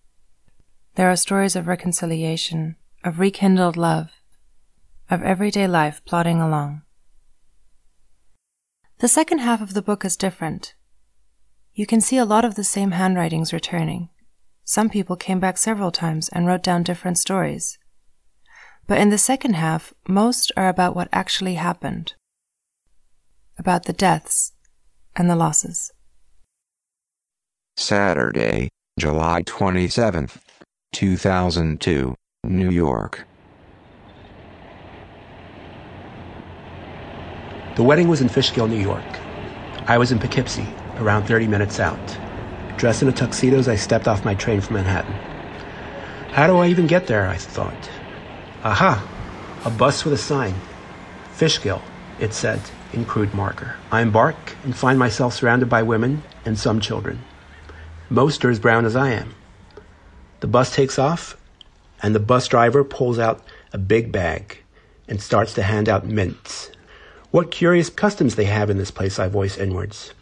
There 0.96 1.12
are 1.12 1.18
stories 1.18 1.58
of 1.58 1.68
reconciliation, 1.68 2.78
of 3.04 3.20
rekindled 3.20 3.76
love, 3.76 4.12
of 5.10 5.22
everyday 5.22 5.68
life 5.68 6.02
plodding 6.06 6.42
along. 6.42 6.84
The 9.00 9.10
second 9.10 9.40
half 9.40 9.62
of 9.62 9.74
the 9.74 9.82
book 9.82 10.06
is 10.06 10.16
different. 10.16 10.74
You 11.74 11.86
can 11.86 12.00
see 12.00 12.16
a 12.16 12.24
lot 12.24 12.46
of 12.46 12.56
the 12.56 12.64
same 12.64 12.92
handwritings 12.92 13.52
returning. 13.52 14.08
Some 14.64 14.90
people 14.90 15.18
came 15.18 15.42
back 15.42 15.58
several 15.58 15.92
times 15.92 16.30
and 16.30 16.48
wrote 16.48 16.64
down 16.64 16.84
different 16.84 17.18
stories. 17.18 17.78
But 18.88 19.00
in 19.00 19.10
the 19.10 19.18
second 19.18 19.56
half, 19.56 19.94
most 20.08 20.50
are 20.56 20.70
about 20.70 20.96
what 20.96 21.10
actually 21.12 21.56
happened, 21.56 22.14
about 23.60 23.84
the 23.84 23.94
deaths 23.94 24.54
and 25.14 25.30
the 25.30 25.36
losses. 25.36 25.92
Saturday, 27.76 28.70
July 28.98 29.44
27th, 29.44 30.38
2002, 30.96 32.16
New 32.46 32.70
York. 32.70 33.28
The 37.76 37.84
wedding 37.84 38.08
was 38.08 38.22
in 38.22 38.30
Fishkill, 38.30 38.70
New 38.70 38.80
York. 38.80 39.04
I 39.88 39.98
was 39.98 40.14
in 40.14 40.20
Poughkeepsie, 40.20 40.70
around 40.96 41.26
30 41.26 41.48
minutes 41.48 41.82
out. 41.82 42.18
Dressed 42.78 43.02
in 43.02 43.10
a 43.10 43.12
tuxedo 43.12 43.58
as 43.58 43.68
I 43.68 43.76
stepped 43.76 44.08
off 44.08 44.24
my 44.24 44.36
train 44.36 44.62
from 44.62 44.76
Manhattan. 44.76 45.12
How 46.32 46.48
do 46.48 46.56
I 46.56 46.70
even 46.70 46.88
get 46.88 47.08
there? 47.08 47.28
I 47.28 47.36
thought. 47.36 47.90
Aha! 48.64 49.06
A 49.66 49.70
bus 49.70 50.06
with 50.06 50.14
a 50.14 50.18
sign. 50.18 50.56
Fishkill, 51.34 51.82
it 52.22 52.34
said 52.34 52.62
in 52.94 53.04
crude 53.04 53.34
marker. 53.34 53.76
I 53.92 54.00
embark 54.00 54.56
and 54.64 54.74
find 54.74 54.98
myself 54.98 55.34
surrounded 55.34 55.68
by 55.68 55.84
women 55.84 56.24
and 56.46 56.58
some 56.58 56.80
children. 56.80 57.20
Most 58.10 58.46
are 58.46 58.50
as 58.50 58.60
brown 58.60 58.86
as 58.86 58.96
I 58.96 59.10
am. 59.10 59.36
The 60.46 60.52
bus 60.52 60.76
takes 60.76 61.00
off, 61.00 61.36
and 62.04 62.14
the 62.14 62.20
bus 62.20 62.48
driver 62.48 62.84
pulls 62.84 63.18
out 63.18 63.42
a 63.74 63.80
big 63.80 64.12
bag 64.12 64.62
and 65.08 65.20
starts 65.20 65.56
to 65.56 65.64
hand 65.64 65.90
out 65.90 66.06
mints 66.06 66.70
what 67.32 67.50
curious 67.50 67.90
customs 67.90 68.36
they 68.36 68.46
have 68.46 68.70
in 68.70 68.78
this 68.78 68.92
place, 68.92 69.18
I 69.18 69.28
voice 69.28 69.58
inwards. 69.58 70.14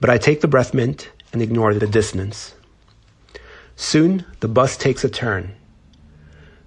But 0.00 0.10
I 0.10 0.18
take 0.18 0.40
the 0.40 0.48
breath 0.48 0.74
mint 0.74 1.12
and 1.32 1.40
ignore 1.40 1.72
the 1.74 1.86
dissonance. 1.86 2.56
Soon 3.76 4.26
the 4.40 4.48
bus 4.48 4.76
takes 4.76 5.04
a 5.04 5.08
turn. 5.08 5.54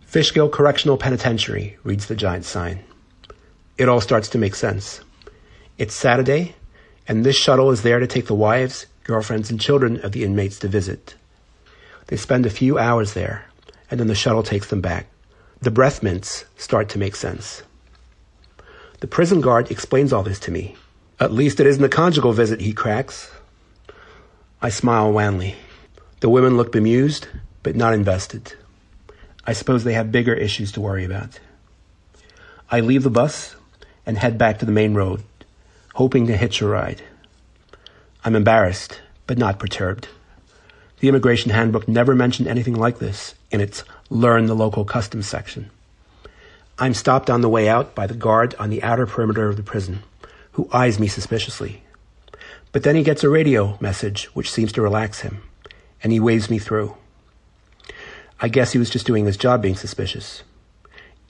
Fishkill 0.05 0.47
Correctional 0.47 0.97
Penitentiary, 0.97 1.77
reads 1.83 2.05
the 2.05 2.15
giant 2.15 2.45
sign. 2.45 2.79
It 3.77 3.89
all 3.89 3.99
starts 3.99 4.29
to 4.29 4.37
make 4.37 4.55
sense. 4.55 5.01
It's 5.77 5.93
Saturday, 5.93 6.55
and 7.09 7.25
this 7.25 7.35
shuttle 7.35 7.71
is 7.71 7.81
there 7.81 7.99
to 7.99 8.07
take 8.07 8.27
the 8.27 8.33
wives, 8.33 8.85
girlfriends, 9.03 9.51
and 9.51 9.59
children 9.59 9.99
of 9.99 10.13
the 10.13 10.23
inmates 10.23 10.59
to 10.59 10.69
visit. 10.69 11.15
They 12.07 12.17
spend 12.17 12.45
a 12.45 12.51
few 12.51 12.77
hours 12.77 13.13
there, 13.13 13.45
and 13.89 13.99
then 13.99 14.07
the 14.07 14.15
shuttle 14.15 14.43
takes 14.43 14.67
them 14.67 14.81
back. 14.81 15.07
The 15.61 15.71
breath 15.71 16.03
mints 16.03 16.45
start 16.57 16.89
to 16.89 16.99
make 16.99 17.15
sense. 17.15 17.63
The 18.99 19.07
prison 19.07 19.41
guard 19.41 19.71
explains 19.71 20.13
all 20.13 20.23
this 20.23 20.39
to 20.41 20.51
me. 20.51 20.75
At 21.19 21.31
least 21.31 21.59
it 21.59 21.67
isn't 21.67 21.83
a 21.83 21.89
conjugal 21.89 22.33
visit, 22.33 22.61
he 22.61 22.73
cracks. 22.73 23.31
I 24.61 24.69
smile 24.69 25.11
wanly. 25.11 25.55
The 26.19 26.29
women 26.29 26.57
look 26.57 26.71
bemused, 26.71 27.27
but 27.63 27.75
not 27.75 27.93
invested. 27.93 28.53
I 29.45 29.53
suppose 29.53 29.83
they 29.83 29.93
have 29.93 30.11
bigger 30.11 30.33
issues 30.33 30.71
to 30.73 30.81
worry 30.81 31.05
about. 31.05 31.39
I 32.69 32.79
leave 32.79 33.03
the 33.03 33.09
bus 33.09 33.55
and 34.05 34.17
head 34.17 34.37
back 34.37 34.59
to 34.59 34.65
the 34.65 34.71
main 34.71 34.93
road, 34.93 35.23
hoping 35.93 36.27
to 36.27 36.37
hitch 36.37 36.61
a 36.61 36.67
ride. 36.67 37.01
I'm 38.23 38.35
embarrassed, 38.35 39.01
but 39.27 39.37
not 39.37 39.59
perturbed. 39.59 40.07
The 40.99 41.09
immigration 41.09 41.51
handbook 41.51 41.87
never 41.87 42.15
mentioned 42.15 42.47
anything 42.47 42.75
like 42.75 42.99
this 42.99 43.35
in 43.51 43.61
its 43.61 43.83
learn 44.09 44.45
the 44.45 44.55
local 44.55 44.85
customs 44.85 45.27
section. 45.27 45.69
I'm 46.79 46.93
stopped 46.93 47.29
on 47.29 47.41
the 47.41 47.49
way 47.49 47.69
out 47.69 47.95
by 47.95 48.07
the 48.07 48.13
guard 48.13 48.55
on 48.55 48.69
the 48.69 48.83
outer 48.83 49.05
perimeter 49.05 49.49
of 49.49 49.57
the 49.57 49.63
prison, 49.63 50.03
who 50.53 50.69
eyes 50.73 50.99
me 50.99 51.07
suspiciously. 51.07 51.83
But 52.71 52.83
then 52.83 52.95
he 52.95 53.03
gets 53.03 53.23
a 53.23 53.29
radio 53.29 53.77
message 53.79 54.25
which 54.35 54.51
seems 54.51 54.71
to 54.73 54.81
relax 54.81 55.21
him, 55.21 55.41
and 56.03 56.11
he 56.11 56.19
waves 56.19 56.49
me 56.49 56.59
through. 56.59 56.95
I 58.41 58.49
guess 58.49 58.73
he 58.73 58.79
was 58.79 58.89
just 58.89 59.05
doing 59.05 59.25
his 59.25 59.37
job 59.37 59.61
being 59.61 59.75
suspicious. 59.75 60.43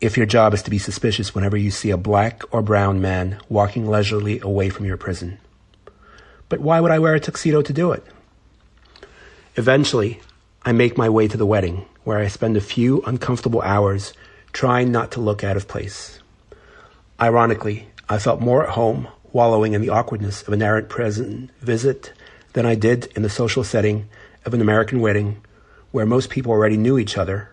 If 0.02 0.18
your 0.18 0.26
job 0.26 0.54
is 0.54 0.64
to 0.64 0.72
be 0.72 0.80
suspicious 0.80 1.34
whenever 1.34 1.56
you 1.56 1.72
see 1.72 1.92
a 1.92 1.98
black 1.98 2.42
or 2.52 2.62
brown 2.62 3.00
man 3.00 3.40
walking 3.48 3.88
leisurely 3.88 4.40
away 4.40 4.70
from 4.70 4.86
your 4.86 4.98
prison. 4.98 5.38
But 6.50 6.60
why 6.60 6.80
would 6.80 6.92
I 6.92 7.00
wear 7.00 7.14
a 7.14 7.20
tuxedo 7.20 7.62
to 7.62 7.74
do 7.74 7.92
it? 7.92 8.04
Eventually, 9.58 10.20
I 10.64 10.74
make 10.74 10.98
my 10.98 11.08
way 11.08 11.30
to 11.30 11.38
the 11.38 11.46
wedding, 11.46 11.86
where 12.04 12.18
I 12.18 12.28
spend 12.28 12.58
a 12.58 12.62
few 12.62 13.02
uncomfortable 13.04 13.62
hours 13.62 14.12
trying 14.52 14.92
not 14.92 15.12
to 15.14 15.22
look 15.22 15.46
out 15.46 15.56
of 15.56 15.70
place. 15.70 16.20
Ironically, 17.22 17.88
I 18.10 18.18
felt 18.18 18.42
more 18.42 18.64
at 18.64 18.74
home 18.74 19.08
wallowing 19.32 19.72
in 19.72 19.80
the 19.80 19.90
awkwardness 19.90 20.42
of 20.42 20.52
an 20.52 20.62
errant 20.62 20.90
prison 20.90 21.52
visit 21.62 22.12
than 22.52 22.66
I 22.66 22.76
did 22.76 23.06
in 23.16 23.22
the 23.22 23.30
social 23.30 23.64
setting 23.64 24.10
of 24.44 24.54
an 24.54 24.60
American 24.60 25.00
wedding 25.00 25.42
where 25.92 26.06
most 26.06 26.30
people 26.30 26.52
already 26.52 26.76
knew 26.76 26.98
each 26.98 27.18
other, 27.18 27.50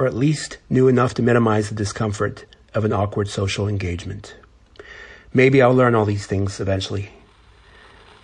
or 0.00 0.06
at 0.06 0.14
least 0.14 0.58
knew 0.68 0.88
enough 0.88 1.14
to 1.14 1.22
minimize 1.22 1.68
the 1.68 1.76
discomfort 1.76 2.44
of 2.74 2.84
an 2.84 2.92
awkward 2.92 3.28
social 3.28 3.68
engagement. 3.68 4.34
Maybe 5.32 5.62
I'll 5.62 5.72
learn 5.72 5.94
all 5.94 6.04
these 6.04 6.26
things 6.26 6.58
eventually, 6.58 7.10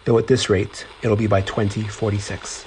though 0.06 0.18
at 0.18 0.26
this 0.26 0.50
rate, 0.50 0.86
it'll 1.02 1.16
be 1.16 1.28
by 1.28 1.42
2046. 1.42 2.64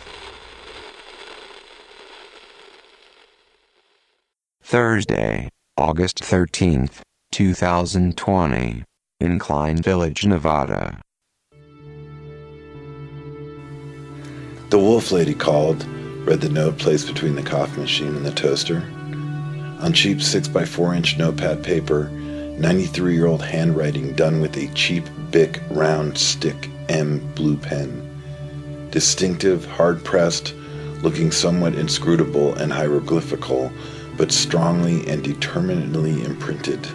Thursday, 4.68 5.48
August 5.78 6.24
13th, 6.24 7.02
2020, 7.32 8.84
Incline 9.20 9.78
Village, 9.78 10.26
Nevada. 10.26 11.00
The 14.72 14.80
wolf 14.80 15.12
lady 15.12 15.36
called, 15.36 15.86
read 16.26 16.42
the 16.42 16.50
note 16.50 16.80
placed 16.80 17.06
between 17.06 17.36
the 17.36 17.44
coffee 17.44 17.80
machine 17.80 18.16
and 18.16 18.26
the 18.26 18.32
toaster. 18.32 18.78
On 19.82 19.94
cheap 19.94 20.18
6x4 20.18 20.98
inch 20.98 21.20
notepad 21.20 21.64
paper, 21.64 22.10
93 22.58 23.14
year 23.14 23.28
old 23.28 23.44
handwriting 23.44 24.16
done 24.16 24.42
with 24.42 24.58
a 24.58 24.66
cheap 24.74 25.06
Bic 25.30 25.62
round 25.70 26.18
stick 26.18 26.72
M 26.90 27.20
blue 27.36 27.58
pen. 27.58 28.90
Distinctive, 28.90 29.64
hard 29.66 30.04
pressed, 30.04 30.56
looking 31.04 31.30
somewhat 31.30 31.76
inscrutable 31.76 32.56
and 32.56 32.74
hieroglyphical 32.74 33.72
but 34.18 34.32
strongly 34.32 35.08
and 35.08 35.24
determinedly 35.24 36.24
imprinted. 36.24 36.88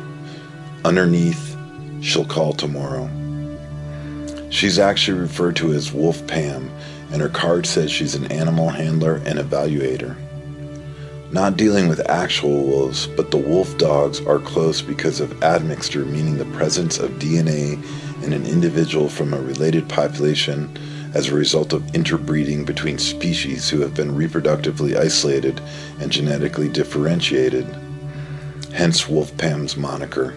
Underneath, 0.84 1.56
she'll 2.00 2.24
call 2.24 2.52
tomorrow. 2.52 3.08
She's 4.50 4.78
actually 4.78 5.20
referred 5.20 5.56
to 5.56 5.72
as 5.72 5.92
Wolf 5.92 6.26
Pam, 6.26 6.70
and 7.12 7.20
her 7.20 7.28
card 7.28 7.66
says 7.66 7.90
she's 7.90 8.14
an 8.14 8.30
animal 8.32 8.68
handler 8.68 9.16
and 9.26 9.38
evaluator. 9.38 10.16
Not 11.32 11.56
dealing 11.56 11.88
with 11.88 12.10
actual 12.10 12.64
wolves, 12.64 13.06
but 13.06 13.30
the 13.30 13.36
wolf 13.36 13.78
dogs 13.78 14.20
are 14.26 14.40
close 14.40 14.82
because 14.82 15.20
of 15.20 15.42
admixture, 15.44 16.04
meaning 16.04 16.38
the 16.38 16.44
presence 16.56 16.98
of 16.98 17.12
DNA 17.12 17.74
in 18.24 18.32
an 18.32 18.44
individual 18.46 19.08
from 19.08 19.32
a 19.32 19.40
related 19.40 19.88
population 19.88 20.68
as 21.14 21.28
a 21.28 21.34
result 21.34 21.72
of 21.72 21.94
interbreeding 21.94 22.64
between 22.64 22.98
species 22.98 23.68
who 23.68 23.80
have 23.80 23.94
been 23.94 24.14
reproductively 24.14 24.96
isolated 24.96 25.60
and 25.98 26.10
genetically 26.10 26.68
differentiated, 26.68 27.66
hence 28.72 29.08
Wolf 29.08 29.36
Pam's 29.36 29.76
moniker. 29.76 30.34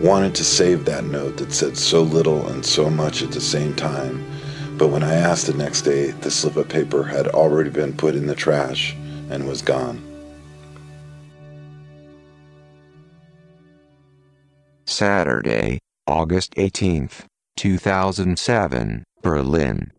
Wanted 0.00 0.34
to 0.36 0.44
save 0.44 0.86
that 0.86 1.04
note 1.04 1.36
that 1.36 1.52
said 1.52 1.76
so 1.76 2.02
little 2.02 2.46
and 2.48 2.64
so 2.64 2.88
much 2.88 3.22
at 3.22 3.32
the 3.32 3.40
same 3.40 3.74
time, 3.74 4.24
but 4.78 4.88
when 4.88 5.02
I 5.02 5.14
asked 5.14 5.46
the 5.46 5.54
next 5.54 5.82
day, 5.82 6.12
the 6.12 6.30
slip 6.30 6.56
of 6.56 6.68
paper 6.68 7.04
had 7.04 7.28
already 7.28 7.68
been 7.68 7.94
put 7.94 8.14
in 8.14 8.26
the 8.26 8.34
trash 8.34 8.96
and 9.28 9.46
was 9.46 9.60
gone. 9.60 10.06
Saturday, 14.86 15.78
August 16.06 16.54
18th, 16.56 17.24
2007, 17.60 19.04
Berlin. 19.20 19.92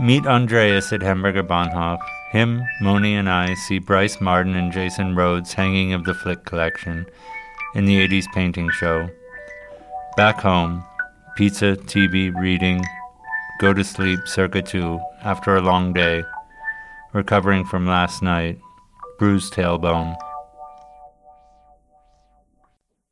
Meet 0.00 0.26
Andreas 0.26 0.92
at 0.92 1.00
Hamburger 1.00 1.44
Bahnhof. 1.44 2.00
Him, 2.32 2.60
Moni, 2.80 3.14
and 3.14 3.30
I 3.30 3.54
see 3.54 3.78
Brice 3.78 4.20
Marden 4.20 4.56
and 4.56 4.72
Jason 4.72 5.14
Rhoades 5.14 5.52
hanging 5.52 5.92
of 5.92 6.02
the 6.02 6.12
Flick 6.12 6.44
collection 6.44 7.06
in 7.76 7.84
the 7.84 8.04
80s 8.04 8.26
painting 8.34 8.68
show. 8.70 9.08
Back 10.16 10.40
home, 10.40 10.82
pizza, 11.36 11.76
TV, 11.76 12.34
reading, 12.34 12.84
go 13.60 13.72
to 13.72 13.84
sleep 13.84 14.26
circa 14.26 14.60
2 14.60 14.98
after 15.22 15.54
a 15.54 15.62
long 15.62 15.92
day, 15.92 16.24
recovering 17.12 17.64
from 17.64 17.86
last 17.86 18.24
night, 18.24 18.58
bruised 19.20 19.52
tailbone. 19.54 20.16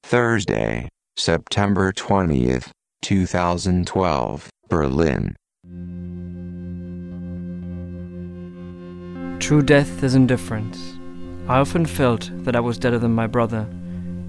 Thursday, 0.03 0.89
September 1.18 1.92
20th, 1.92 2.70
2012, 3.03 4.51
Berlin. 4.70 5.37
True 9.38 9.62
death 9.62 10.03
is 10.03 10.14
indifference. 10.14 10.94
I 11.48 11.59
often 11.59 11.85
felt 11.85 12.31
that 12.44 12.57
I 12.57 12.61
was 12.61 12.79
deader 12.79 12.98
than 12.98 13.14
my 13.14 13.27
brother, 13.27 13.68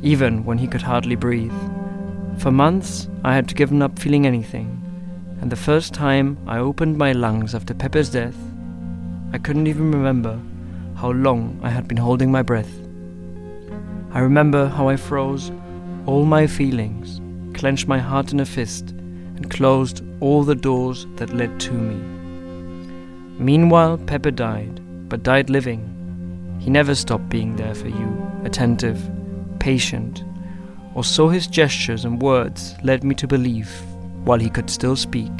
even 0.01 0.43
when 0.43 0.57
he 0.57 0.67
could 0.67 0.81
hardly 0.81 1.15
breathe. 1.15 1.53
For 2.37 2.51
months, 2.51 3.07
I 3.23 3.33
had 3.33 3.55
given 3.55 3.81
up 3.81 3.97
feeling 3.97 4.27
anything, 4.27 4.81
and 5.39 5.49
the 5.49 5.55
first 5.55 5.93
time 5.93 6.37
I 6.45 6.57
opened 6.57 6.97
my 6.97 7.13
lungs 7.13 7.55
after 7.55 7.73
Pepe's 7.73 8.09
death, 8.09 8.37
I 9.31 9.37
couldn't 9.37 9.67
even 9.67 9.89
remember 9.89 10.37
how 10.95 11.11
long 11.11 11.61
I 11.63 11.69
had 11.69 11.87
been 11.87 11.97
holding 11.97 12.29
my 12.29 12.41
breath. 12.41 12.77
I 14.11 14.19
remember 14.19 14.67
how 14.67 14.89
I 14.89 14.97
froze 14.97 15.49
all 16.05 16.25
my 16.25 16.47
feelings, 16.47 17.21
clenched 17.57 17.87
my 17.87 17.99
heart 17.99 18.33
in 18.33 18.39
a 18.39 18.45
fist, 18.45 18.89
and 18.89 19.49
closed 19.49 20.03
all 20.19 20.43
the 20.43 20.55
doors 20.55 21.07
that 21.15 21.33
led 21.33 21.59
to 21.61 21.71
me. 21.71 21.95
Meanwhile, 23.39 23.97
Pepe 23.99 24.31
died, 24.31 24.81
but 25.09 25.23
died 25.23 25.49
living. 25.49 26.57
He 26.59 26.69
never 26.69 26.95
stopped 26.95 27.29
being 27.29 27.55
there 27.55 27.73
for 27.73 27.87
you, 27.87 28.31
attentive, 28.43 28.99
patient, 29.59 30.23
or 30.93 31.03
so 31.03 31.29
his 31.29 31.47
gestures 31.47 32.05
and 32.05 32.21
words 32.21 32.75
led 32.83 33.03
me 33.03 33.15
to 33.15 33.27
believe 33.27 33.69
while 34.23 34.39
he 34.39 34.49
could 34.49 34.69
still 34.69 34.95
speak. 34.95 35.31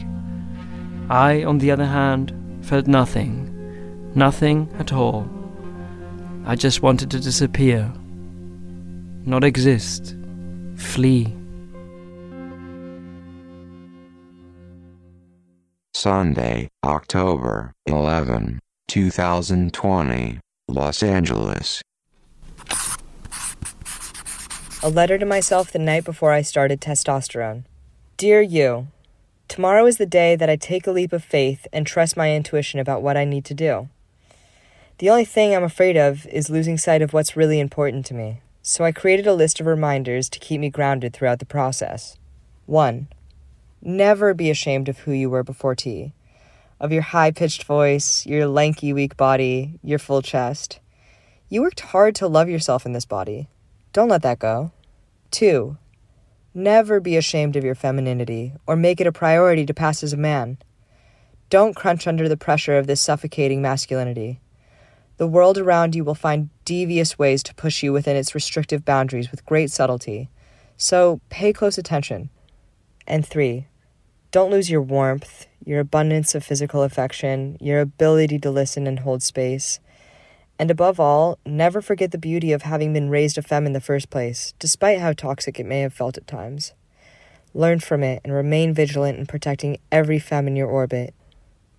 I, 1.10 1.44
on 1.44 1.58
the 1.58 1.72
other 1.72 1.86
hand, 1.86 2.34
felt 2.62 2.88
nothing, 2.88 4.12
nothing 4.16 4.70
at 4.80 4.94
all. 4.94 5.30
I 6.46 6.56
just 6.56 6.82
wanted 6.82 7.12
to 7.12 7.20
disappear, 7.20 7.92
not 9.26 9.44
exist. 9.44 10.16
Flee. 10.84 11.34
Sunday, 15.96 16.70
October 16.84 17.74
11, 17.88 18.60
2020, 18.90 20.40
Los 20.68 21.02
Angeles. 21.02 21.82
A 24.84 24.90
letter 24.90 25.18
to 25.18 25.26
myself 25.26 25.72
the 25.72 25.80
night 25.80 26.04
before 26.04 26.32
I 26.32 26.42
started 26.44 26.80
testosterone. 26.80 27.64
Dear 28.18 28.42
you, 28.42 28.88
tomorrow 29.48 29.88
is 29.88 29.98
the 29.98 30.06
day 30.06 30.36
that 30.36 30.50
I 30.50 30.58
take 30.58 30.86
a 30.86 30.92
leap 30.92 31.12
of 31.14 31.24
faith 31.24 31.66
and 31.74 31.88
trust 31.88 32.16
my 32.16 32.36
intuition 32.36 32.80
about 32.80 33.02
what 33.02 33.18
I 33.18 33.26
need 33.26 33.46
to 33.46 33.56
do. 33.56 33.90
The 35.00 35.10
only 35.10 35.26
thing 35.26 35.56
I'm 35.56 35.64
afraid 35.64 35.98
of 35.98 36.28
is 36.28 36.52
losing 36.52 36.78
sight 36.78 37.02
of 37.02 37.14
what's 37.14 37.36
really 37.36 37.60
important 37.60 38.06
to 38.08 38.14
me 38.14 38.43
so 38.66 38.86
I 38.86 38.94
created 38.94 39.28
a 39.28 39.34
list 39.34 39.60
of 39.60 39.66
reminders 39.66 40.30
to 40.30 40.40
keep 40.40 40.62
me 40.62 40.70
grounded 40.70 41.14
throughout 41.14 41.40
the 41.40 41.46
process. 41.46 42.18
1. 42.66 43.10
Never 43.82 44.34
be 44.34 44.50
ashamed 44.50 44.88
of 44.88 45.00
who 45.00 45.12
you 45.12 45.30
were 45.30 45.44
before 45.44 45.76
T, 45.76 46.14
of 46.80 46.94
your 46.94 47.02
high 47.02 47.32
pitched 47.32 47.66
voice, 47.66 48.26
your 48.26 48.48
lanky, 48.48 48.94
weak 48.94 49.18
body, 49.18 49.78
your 49.84 50.00
full 50.00 50.22
chest. 50.22 50.80
You 51.50 51.62
worked 51.62 51.82
hard 51.82 52.16
to 52.16 52.28
love 52.28 52.48
yourself 52.48 52.86
in 52.86 52.94
this 52.94 53.06
body. 53.06 53.50
Don't 53.92 54.08
let 54.08 54.22
that 54.22 54.40
go. 54.40 54.72
2. 55.32 55.78
Never 56.54 57.02
be 57.02 57.18
ashamed 57.18 57.58
of 57.58 57.66
your 57.66 57.76
femininity 57.76 58.54
or 58.66 58.78
make 58.78 59.02
it 59.02 59.08
a 59.08 59.12
priority 59.12 59.66
to 59.66 59.74
pass 59.74 60.04
as 60.04 60.14
a 60.14 60.18
man. 60.18 60.58
Don't 61.50 61.76
crunch 61.76 62.08
under 62.08 62.30
the 62.30 62.38
pressure 62.38 62.78
of 62.78 62.88
this 62.88 63.02
suffocating 63.02 63.62
masculinity. 63.62 64.40
The 65.18 65.28
world 65.28 65.58
around 65.58 65.96
you 65.96 66.04
will 66.04 66.16
find 66.16 66.50
devious 66.66 67.20
ways 67.20 67.44
to 67.44 67.56
push 67.56 67.84
you 67.84 67.94
within 67.94 68.16
its 68.16 68.34
restrictive 68.34 68.84
boundaries 68.84 69.30
with 69.30 69.46
great 69.46 69.70
subtlety. 69.70 70.30
So 70.76 71.22
pay 71.30 71.54
close 71.54 71.78
attention. 71.78 72.30
And 73.06 73.26
three, 73.26 73.68
don't 74.32 74.50
lose 74.50 74.72
your 74.72 74.82
warmth, 74.82 75.46
your 75.64 75.80
abundance 75.80 76.34
of 76.34 76.44
physical 76.44 76.82
affection, 76.82 77.58
your 77.62 77.80
ability 77.80 78.40
to 78.40 78.50
listen 78.50 78.88
and 78.88 79.00
hold 79.00 79.22
space. 79.22 79.80
And 80.58 80.72
above 80.72 81.00
all, 81.00 81.38
never 81.46 81.82
forget 81.82 82.12
the 82.12 82.18
beauty 82.18 82.52
of 82.52 82.64
having 82.64 82.94
been 82.94 83.10
raised 83.10 83.38
a 83.38 83.42
femme 83.42 83.66
in 83.68 83.74
the 83.74 83.82
first 83.82 84.10
place, 84.10 84.54
despite 84.58 85.00
how 85.00 85.14
toxic 85.14 85.60
it 85.60 85.66
may 85.66 85.82
have 85.82 85.94
felt 85.94 86.18
at 86.18 86.28
times. 86.28 86.74
Learn 87.54 87.80
from 87.80 88.02
it 88.02 88.22
and 88.24 88.34
remain 88.34 88.74
vigilant 88.74 89.20
in 89.20 89.28
protecting 89.28 89.78
every 89.92 90.18
femme 90.18 90.48
in 90.48 90.56
your 90.56 90.68
orbit. 90.68 91.14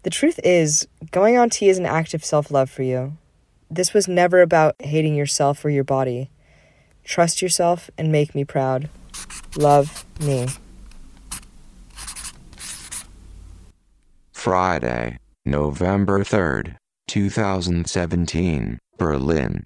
The 0.04 0.10
truth 0.10 0.38
is, 0.44 0.86
going 1.10 1.36
on 1.36 1.50
T 1.50 1.68
is 1.68 1.78
an 1.78 1.86
act 1.86 2.14
of 2.14 2.24
self 2.24 2.50
love 2.50 2.70
for 2.70 2.82
you, 2.82 3.16
this 3.70 3.94
was 3.94 4.06
never 4.06 4.42
about 4.42 4.76
hating 4.80 5.14
yourself 5.14 5.64
or 5.64 5.70
your 5.70 5.84
body. 5.84 6.30
Trust 7.04 7.42
yourself 7.42 7.90
and 7.98 8.10
make 8.10 8.34
me 8.34 8.44
proud. 8.44 8.88
Love 9.56 10.04
me. 10.20 10.48
Friday, 14.32 15.18
November 15.44 16.20
3rd, 16.20 16.76
2017, 17.08 18.78
Berlin. 18.98 19.64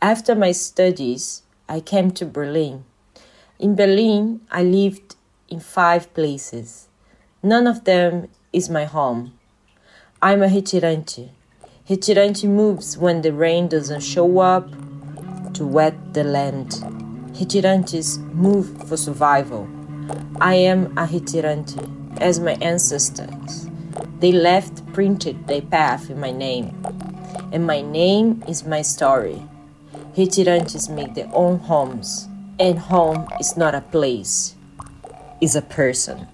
After 0.00 0.34
my 0.34 0.52
studies, 0.52 1.42
I 1.68 1.80
came 1.80 2.10
to 2.12 2.26
Berlin. 2.26 2.84
In 3.58 3.76
Berlin, 3.76 4.40
I 4.50 4.64
lived 4.64 5.14
in 5.48 5.60
five 5.60 6.12
places. 6.12 6.88
None 7.42 7.66
of 7.66 7.84
them 7.84 8.28
is 8.52 8.68
my 8.68 8.84
home. 8.84 9.38
I'm 10.20 10.42
a 10.42 10.48
retirante. 10.48 11.30
Retirante 11.88 12.48
moves 12.48 12.96
when 12.96 13.22
the 13.22 13.32
rain 13.32 13.66
doesn't 13.66 14.02
show 14.02 14.38
up 14.38 14.70
to 15.54 15.66
wet 15.66 16.14
the 16.14 16.22
land. 16.22 16.70
Retirantes 17.34 18.18
move 18.32 18.88
for 18.88 18.96
survival. 18.96 19.68
I 20.40 20.54
am 20.54 20.96
a 20.96 21.06
retirante, 21.06 22.20
as 22.20 22.38
my 22.38 22.52
ancestors. 22.62 23.68
They 24.20 24.30
left 24.30 24.86
printed 24.92 25.48
their 25.48 25.62
path 25.62 26.08
in 26.08 26.20
my 26.20 26.30
name, 26.30 26.80
and 27.52 27.66
my 27.66 27.80
name 27.80 28.44
is 28.46 28.64
my 28.64 28.82
story. 28.82 29.42
Retirantes 30.16 30.88
make 30.88 31.14
their 31.14 31.30
own 31.32 31.58
homes, 31.58 32.28
and 32.60 32.78
home 32.78 33.26
is 33.40 33.56
not 33.56 33.74
a 33.74 33.80
place, 33.80 34.54
it's 35.40 35.56
a 35.56 35.62
person. 35.62 36.28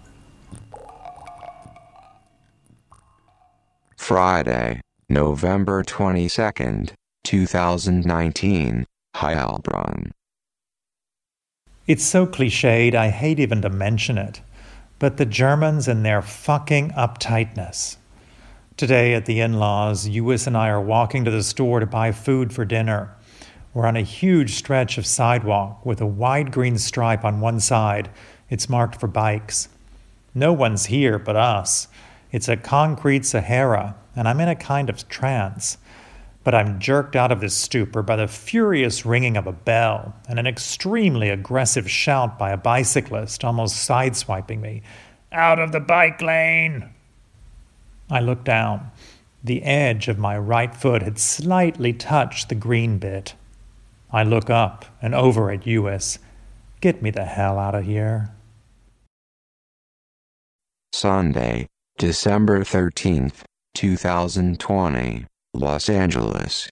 Friday, 3.97 4.83
November 5.11 5.83
22nd, 5.83 6.90
2019, 7.25 8.85
Heilbronn. 9.16 10.11
It's 11.87 12.05
so 12.05 12.27
cliched, 12.27 12.94
I 12.94 13.09
hate 13.09 13.40
even 13.40 13.62
to 13.62 13.71
mention 13.71 14.18
it. 14.18 14.42
But 14.99 15.16
the 15.16 15.25
Germans 15.25 15.88
and 15.88 16.05
their 16.05 16.21
fucking 16.21 16.90
uptightness. 16.90 17.97
Today 18.77 19.14
at 19.14 19.25
the 19.25 19.40
in 19.40 19.55
laws, 19.55 20.07
Uis 20.07 20.47
and 20.47 20.55
I 20.55 20.68
are 20.68 20.81
walking 20.81 21.25
to 21.25 21.31
the 21.31 21.42
store 21.42 21.81
to 21.81 21.87
buy 21.87 22.12
food 22.12 22.53
for 22.53 22.66
dinner. 22.66 23.16
We're 23.73 23.87
on 23.87 23.97
a 23.97 24.03
huge 24.03 24.57
stretch 24.57 24.99
of 24.99 25.07
sidewalk 25.07 25.87
with 25.87 26.03
a 26.03 26.07
wide 26.07 26.53
green 26.53 26.77
stripe 26.77 27.25
on 27.25 27.40
one 27.40 27.61
side. 27.61 28.11
It's 28.51 28.68
marked 28.68 29.01
for 29.01 29.07
bikes. 29.07 29.71
No 30.35 30.53
one's 30.53 30.87
here 30.87 31.18
but 31.18 31.35
us. 31.35 31.88
It's 32.31 32.49
a 32.49 32.57
concrete 32.57 33.25
Sahara, 33.25 33.97
and 34.14 34.29
I'm 34.29 34.41
in 34.41 34.49
a 34.49 34.55
kind 34.55 34.91
of 34.91 35.09
trance. 35.09 35.79
But 36.45 36.55
I'm 36.55 36.79
jerked 36.79 37.17
out 37.17 37.33
of 37.33 37.41
this 37.41 37.55
stupor 37.55 38.03
by 38.03 38.17
the 38.17 38.29
furious 38.29 39.05
ringing 39.05 39.37
of 39.37 39.47
a 39.47 39.53
bell 39.53 40.14
and 40.29 40.38
an 40.38 40.47
extremely 40.47 41.29
aggressive 41.31 41.91
shout 41.91 42.38
by 42.38 42.51
a 42.51 42.57
bicyclist, 42.57 43.45
almost 43.45 43.88
sideswiping 43.88 44.61
me. 44.61 44.83
Out 45.33 45.59
of 45.59 45.73
the 45.73 45.81
bike 45.81 46.23
lane! 46.23 46.91
I 48.11 48.21
looked 48.21 48.45
down. 48.45 48.91
The 49.45 49.62
edge 49.62 50.09
of 50.09 50.19
my 50.19 50.37
right 50.38 50.75
foot 50.75 51.03
had 51.03 51.19
slightly 51.19 51.93
touched 51.93 52.49
the 52.49 52.55
green 52.55 52.99
bit. 52.99 53.35
I 54.11 54.23
look 54.23 54.49
up 54.49 54.87
and 55.03 55.14
over 55.14 55.51
at 55.51 55.67
US. 55.67 56.19
Get 56.81 57.03
me 57.03 57.11
the 57.11 57.25
hell 57.25 57.59
out 57.59 57.75
of 57.75 57.85
here. 57.85 58.35
Sunday, 60.93 61.69
December 61.99 62.61
13th, 62.61 63.43
2020, 63.75 65.27
Los 65.53 65.89
Angeles. 65.89 66.71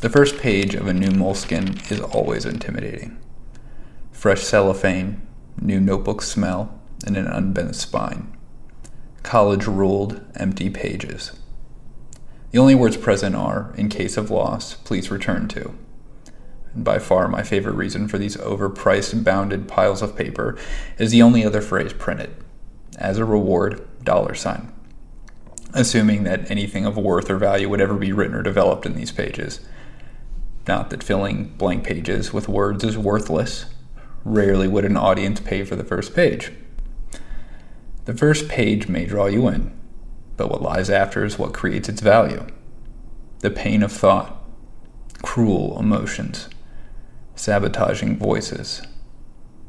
The 0.00 0.08
first 0.08 0.38
page 0.38 0.74
of 0.74 0.86
a 0.86 0.94
new 0.94 1.10
Moleskine 1.10 1.92
is 1.92 2.00
always 2.00 2.46
intimidating. 2.46 3.18
Fresh 4.10 4.44
cellophane, 4.44 5.20
new 5.60 5.80
notebook 5.80 6.22
smell, 6.22 6.80
and 7.04 7.14
an 7.18 7.26
unbent 7.26 7.76
spine. 7.76 8.34
College 9.22 9.66
ruled, 9.66 10.24
empty 10.34 10.70
pages. 10.70 11.38
The 12.52 12.58
only 12.58 12.74
words 12.74 12.96
present 12.96 13.36
are, 13.36 13.74
in 13.76 13.90
case 13.90 14.16
of 14.16 14.30
loss, 14.30 14.72
please 14.76 15.10
return 15.10 15.46
to. 15.48 15.74
And 16.74 16.84
by 16.84 16.98
far 16.98 17.28
my 17.28 17.42
favorite 17.42 17.74
reason 17.74 18.08
for 18.08 18.18
these 18.18 18.36
overpriced, 18.36 19.24
bounded 19.24 19.68
piles 19.68 20.02
of 20.02 20.16
paper 20.16 20.58
is 20.98 21.10
the 21.10 21.22
only 21.22 21.44
other 21.44 21.60
phrase 21.60 21.92
printed. 21.92 22.34
As 22.98 23.18
a 23.18 23.24
reward, 23.24 23.86
dollar 24.04 24.34
sign. 24.34 24.72
Assuming 25.74 26.24
that 26.24 26.50
anything 26.50 26.86
of 26.86 26.96
worth 26.96 27.30
or 27.30 27.36
value 27.36 27.68
would 27.68 27.80
ever 27.80 27.94
be 27.94 28.12
written 28.12 28.34
or 28.34 28.42
developed 28.42 28.86
in 28.86 28.94
these 28.94 29.12
pages. 29.12 29.60
Not 30.66 30.90
that 30.90 31.02
filling 31.02 31.54
blank 31.56 31.84
pages 31.84 32.32
with 32.32 32.48
words 32.48 32.84
is 32.84 32.98
worthless. 32.98 33.66
Rarely 34.24 34.68
would 34.68 34.84
an 34.84 34.96
audience 34.96 35.40
pay 35.40 35.64
for 35.64 35.76
the 35.76 35.84
first 35.84 36.14
page. 36.14 36.52
The 38.04 38.14
first 38.14 38.48
page 38.48 38.88
may 38.88 39.04
draw 39.04 39.26
you 39.26 39.48
in, 39.48 39.78
but 40.36 40.50
what 40.50 40.62
lies 40.62 40.88
after 40.88 41.24
is 41.24 41.38
what 41.38 41.52
creates 41.52 41.88
its 41.88 42.00
value. 42.00 42.46
The 43.40 43.50
pain 43.50 43.82
of 43.82 43.92
thought, 43.92 44.42
cruel 45.22 45.78
emotions, 45.78 46.48
sabotaging 47.38 48.16
voices. 48.16 48.82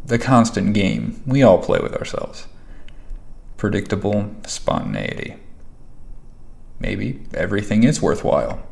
The 0.05 0.17
constant 0.17 0.73
game 0.73 1.21
we 1.25 1.43
all 1.43 1.59
play 1.59 1.79
with 1.79 1.95
ourselves. 1.95 2.47
Predictable 3.57 4.33
spontaneity. 4.47 5.35
Maybe 6.79 7.21
everything 7.33 7.83
is 7.83 8.01
worthwhile. 8.01 8.65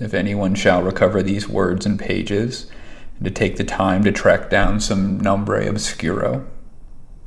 If 0.00 0.14
anyone 0.14 0.54
shall 0.54 0.82
recover 0.82 1.22
these 1.22 1.48
words 1.48 1.84
and 1.84 1.98
pages, 1.98 2.70
and 3.16 3.24
to 3.24 3.30
take 3.30 3.56
the 3.56 3.64
time 3.64 4.04
to 4.04 4.12
track 4.12 4.48
down 4.48 4.80
some 4.80 5.20
nombre 5.20 5.66
obscuro, 5.66 6.46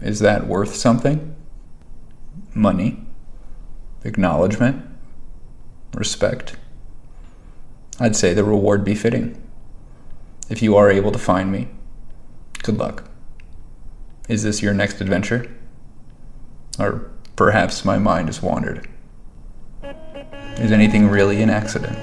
is 0.02 0.20
that 0.20 0.48
worth 0.48 0.76
something? 0.76 1.36
Money? 2.54 3.06
Acknowledgement? 4.04 4.84
Respect? 5.94 6.56
I'd 8.00 8.16
say 8.16 8.34
the 8.34 8.44
reward 8.44 8.84
be 8.84 8.96
fitting. 8.96 9.42
If 10.48 10.62
you 10.62 10.76
are 10.76 10.92
able 10.92 11.12
to 11.12 11.18
find 11.18 11.52
me, 11.52 11.70
good 12.62 12.78
luck. 12.78 13.10
Is 14.30 14.44
this 14.44 14.62
your 14.62 14.74
next 14.74 15.02
adventure? 15.02 15.52
Or 16.78 17.10
perhaps 17.36 17.84
my 17.84 17.98
mind 17.98 18.28
has 18.28 18.44
wandered. 18.44 18.88
Is 20.58 20.72
anything 20.72 21.08
really 21.10 21.42
an 21.42 21.50
accident? 21.50 21.98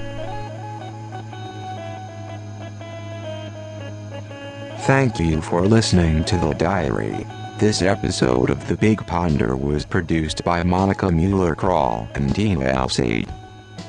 Thank 4.83 5.21
you 5.21 5.41
for 5.41 5.63
listening 5.63 6.25
to 6.25 6.37
The 6.37 6.55
Diary. 6.55 7.25
This 7.59 7.81
episode 7.81 8.51
of 8.51 8.67
The 8.67 8.77
Big 8.77 9.07
Ponder 9.07 9.55
was 9.57 9.85
produced 9.85 10.43
by 10.43 10.65
Monika 10.65 11.11
Müller-Kroll 11.11 12.09
and 12.17 12.35
Dina 12.35 12.65
Elsayed. 12.65 13.33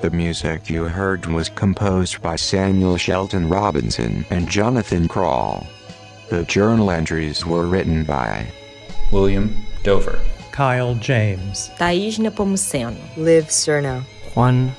The 0.04 0.12
music 0.12 0.70
you 0.70 0.84
heard 0.84 1.26
was 1.28 1.48
composed 1.48 2.22
by 2.22 2.36
Samuel 2.36 2.98
Shelton 2.98 3.48
Robinson 3.48 4.26
and 4.30 4.50
Jonathan 4.50 5.08
Kroll. 5.08 5.66
The 6.30 6.44
journal 6.44 6.92
entries 6.92 7.46
were 7.46 7.68
written 7.68 8.04
by 8.04 8.52
William 9.14 9.56
Dover, 9.82 10.20
Kyle 10.52 10.94
James, 10.96 11.70
Thaís 11.78 12.20
Nepomuceno, 12.20 12.98
Liv 13.16 13.46
Cerno, 13.46 14.04
Juan 14.36 14.74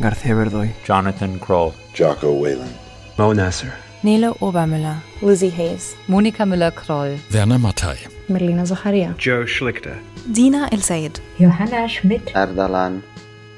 Garcia 0.00 0.32
Verdoy, 0.32 0.72
Jonathan 0.82 1.38
Kroll, 1.38 1.74
Jocko 1.92 2.32
Whalen, 2.32 2.72
Mo 3.18 3.34
Nasser, 3.34 3.74
Nilo 4.02 4.32
Obermüller, 4.40 5.02
Lizzie 5.20 5.50
Hayes, 5.50 5.94
Monika 6.08 6.46
Müller-Kroll, 6.48 7.18
Werner 7.34 7.58
Mattei, 7.58 7.98
Merlina 8.30 8.64
Zacharia, 8.64 9.14
Joe 9.18 9.44
Schlichter, 9.44 10.00
Dina 10.32 10.70
Elsayed, 10.72 11.20
Johanna 11.38 11.86
Schmidt, 11.86 12.24
Ardalan 12.28 13.02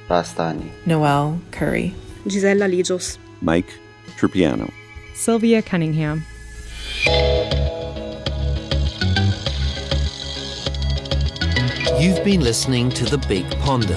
Rastani, 0.08 0.70
Noel 0.86 1.40
Curry, 1.50 1.94
Gisela 2.26 2.66
Lijos, 2.66 3.18
Mike 3.40 3.78
Trupiano, 4.16 4.70
Sylvia 5.14 5.62
Cunningham. 5.62 6.24
You've 11.98 12.24
been 12.24 12.40
listening 12.40 12.90
to 12.90 13.04
The 13.04 13.18
Big 13.28 13.48
Ponder. 13.60 13.94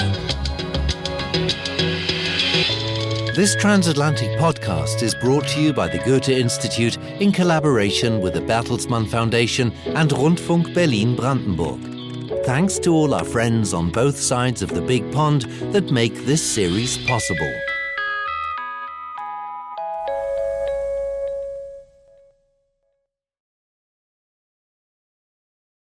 This 3.36 3.56
transatlantic 3.56 4.38
podcast 4.40 5.02
is 5.02 5.16
brought 5.16 5.48
to 5.50 5.62
you 5.62 5.74
by 5.74 5.88
the 5.88 5.98
Goethe 5.98 6.30
Institute 6.30 6.98
in 7.20 7.32
collaboration 7.32 8.22
with 8.22 8.34
the 8.34 8.42
Bertelsmann 8.42 9.10
Foundation 9.10 9.74
and 9.88 10.10
Rundfunk 10.12 10.74
Berlin 10.74 11.16
Brandenburg. 11.16 11.95
Thanks 12.46 12.78
to 12.80 12.94
all 12.94 13.16
our 13.16 13.24
friends 13.24 13.74
on 13.74 13.90
both 13.90 14.20
sides 14.20 14.62
of 14.62 14.70
the 14.70 14.82
Big 14.82 15.12
Pond 15.12 15.42
that 15.72 15.90
make 15.90 16.14
this 16.26 16.44
series 16.44 16.96
possible. 17.08 17.52